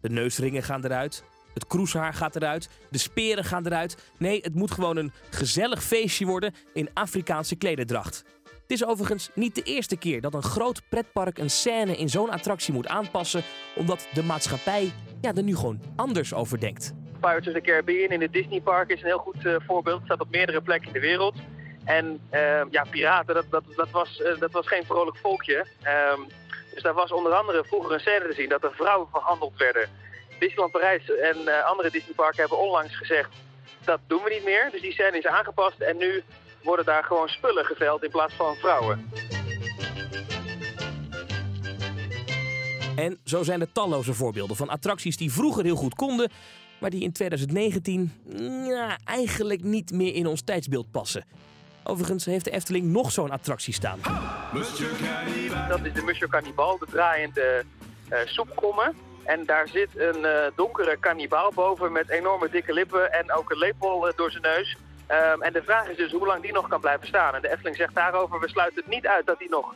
De 0.00 0.08
neusringen 0.08 0.62
gaan 0.62 0.84
eruit, 0.84 1.24
het 1.54 1.66
kroeshaar 1.66 2.14
gaat 2.14 2.36
eruit, 2.36 2.68
de 2.90 2.98
speren 2.98 3.44
gaan 3.44 3.66
eruit. 3.66 4.12
Nee, 4.18 4.40
het 4.40 4.54
moet 4.54 4.70
gewoon 4.70 4.96
een 4.96 5.12
gezellig 5.30 5.82
feestje 5.82 6.26
worden 6.26 6.54
in 6.74 6.90
Afrikaanse 6.94 7.56
klederdracht. 7.56 8.24
Het 8.42 8.80
is 8.80 8.84
overigens 8.84 9.30
niet 9.34 9.54
de 9.54 9.62
eerste 9.62 9.96
keer 9.96 10.20
dat 10.20 10.34
een 10.34 10.42
groot 10.42 10.82
pretpark 10.88 11.38
een 11.38 11.50
scène 11.50 11.96
in 11.96 12.08
zo'n 12.08 12.30
attractie 12.30 12.74
moet 12.74 12.86
aanpassen, 12.86 13.42
omdat 13.76 14.08
de 14.14 14.22
maatschappij 14.22 14.92
ja, 15.20 15.34
er 15.34 15.42
nu 15.42 15.56
gewoon 15.56 15.80
anders 15.96 16.34
over 16.34 16.60
denkt. 16.60 16.94
Pirates 17.20 17.46
of 17.46 17.52
the 17.52 17.60
Caribbean 17.60 18.10
in 18.10 18.20
het 18.20 18.32
Disney 18.32 18.60
Park 18.60 18.90
is 18.90 19.00
een 19.00 19.06
heel 19.06 19.18
goed 19.18 19.46
eh, 19.46 19.54
voorbeeld. 19.66 19.96
Het 19.96 20.04
staat 20.04 20.20
op 20.20 20.30
meerdere 20.30 20.60
plekken 20.60 20.86
in 20.88 20.94
de 20.94 21.00
wereld. 21.00 21.34
En 21.84 22.20
eh, 22.30 22.60
ja, 22.70 22.84
piraten, 22.90 23.34
dat, 23.34 23.64
dat, 23.76 23.90
was, 23.90 24.22
eh, 24.22 24.38
dat 24.38 24.52
was 24.52 24.68
geen 24.68 24.84
vrolijk 24.84 25.16
volkje. 25.16 25.66
Dus 26.78 26.86
daar 26.86 27.02
was 27.02 27.12
onder 27.12 27.32
andere 27.32 27.64
vroeger 27.64 27.92
een 27.92 28.00
scène 28.00 28.28
te 28.28 28.34
zien 28.34 28.48
dat 28.48 28.62
er 28.62 28.72
vrouwen 28.74 29.08
verhandeld 29.10 29.56
werden. 29.56 29.88
Disneyland 30.38 30.72
Parijs 30.72 31.10
en 31.10 31.48
eh, 31.48 31.64
andere 31.64 31.90
Disneyparken 31.90 32.40
hebben 32.40 32.58
onlangs 32.58 32.96
gezegd 32.96 33.28
dat 33.84 34.00
doen 34.06 34.22
we 34.22 34.30
niet 34.30 34.44
meer. 34.44 34.68
Dus 34.72 34.80
die 34.80 34.92
scène 34.92 35.18
is 35.18 35.26
aangepast 35.26 35.80
en 35.80 35.96
nu 35.96 36.22
worden 36.62 36.84
daar 36.84 37.04
gewoon 37.04 37.28
spullen 37.28 37.64
geveld 37.64 38.02
in 38.04 38.10
plaats 38.10 38.34
van 38.34 38.54
vrouwen. 38.54 39.10
En 42.96 43.18
zo 43.24 43.42
zijn 43.42 43.60
er 43.60 43.72
talloze 43.72 44.14
voorbeelden 44.14 44.56
van 44.56 44.68
attracties 44.68 45.16
die 45.16 45.32
vroeger 45.32 45.64
heel 45.64 45.76
goed 45.76 45.94
konden, 45.94 46.30
maar 46.78 46.90
die 46.90 47.02
in 47.02 47.12
2019 47.12 48.12
ja, 48.66 48.98
eigenlijk 49.04 49.62
niet 49.62 49.92
meer 49.92 50.14
in 50.14 50.26
ons 50.26 50.42
tijdsbeeld 50.42 50.90
passen. 50.90 51.24
Overigens 51.90 52.24
heeft 52.24 52.44
de 52.44 52.50
Efteling 52.50 52.86
nog 52.86 53.12
zo'n 53.12 53.30
attractie 53.30 53.74
staan. 53.74 53.98
Dat 55.68 55.84
is 55.84 55.92
de 55.92 56.02
Monsieur 56.04 56.28
Cannibal, 56.28 56.78
de 56.78 56.86
draaiende 56.90 57.64
eh 58.08 58.18
soepkommen. 58.24 58.96
En 59.24 59.46
daar 59.46 59.68
zit 59.68 59.88
een 59.96 60.24
eh, 60.24 60.46
donkere 60.54 60.96
kannibaal 60.96 61.52
boven 61.54 61.92
met 61.92 62.10
enorme 62.10 62.48
dikke 62.50 62.72
lippen 62.72 63.12
en 63.12 63.32
ook 63.32 63.50
een 63.50 63.58
lepel 63.58 64.08
eh, 64.08 64.16
door 64.16 64.30
zijn 64.30 64.42
neus. 64.42 64.76
Ehm, 65.06 65.42
en 65.42 65.52
de 65.52 65.62
vraag 65.62 65.88
is 65.88 65.96
dus 65.96 66.12
hoe 66.12 66.26
lang 66.26 66.42
die 66.42 66.52
nog 66.52 66.68
kan 66.68 66.80
blijven 66.80 67.06
staan. 67.06 67.34
En 67.34 67.42
de 67.42 67.50
Efteling 67.50 67.76
zegt 67.76 67.94
daarover, 67.94 68.40
we 68.40 68.48
sluiten 68.48 68.82
het 68.82 68.94
niet 68.94 69.06
uit 69.06 69.26
dat 69.26 69.38
die 69.38 69.50
nog 69.50 69.74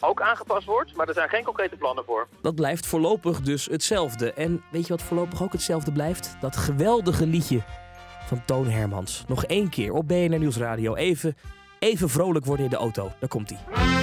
ook 0.00 0.20
aangepast 0.20 0.66
wordt. 0.66 0.96
Maar 0.96 1.08
er 1.08 1.14
zijn 1.14 1.28
geen 1.28 1.44
concrete 1.44 1.76
plannen 1.76 2.04
voor. 2.04 2.28
Dat 2.42 2.54
blijft 2.54 2.86
voorlopig 2.86 3.40
dus 3.40 3.66
hetzelfde. 3.66 4.32
En 4.32 4.62
weet 4.70 4.86
je 4.86 4.92
wat 4.92 5.02
voorlopig 5.02 5.42
ook 5.42 5.52
hetzelfde 5.52 5.92
blijft? 5.92 6.36
Dat 6.40 6.56
geweldige 6.56 7.26
liedje 7.26 7.62
van 8.32 8.44
Toon 8.44 8.68
Hermans. 8.68 9.24
Nog 9.28 9.44
één 9.44 9.68
keer 9.68 9.92
op 9.92 10.08
BNR 10.08 10.38
Nieuwsradio. 10.38 10.94
Even, 10.94 11.36
even 11.78 12.08
vrolijk 12.08 12.44
worden 12.44 12.64
in 12.64 12.70
de 12.70 12.76
auto. 12.76 13.12
Daar 13.20 13.28
komt 13.28 13.50
hij. 13.50 14.01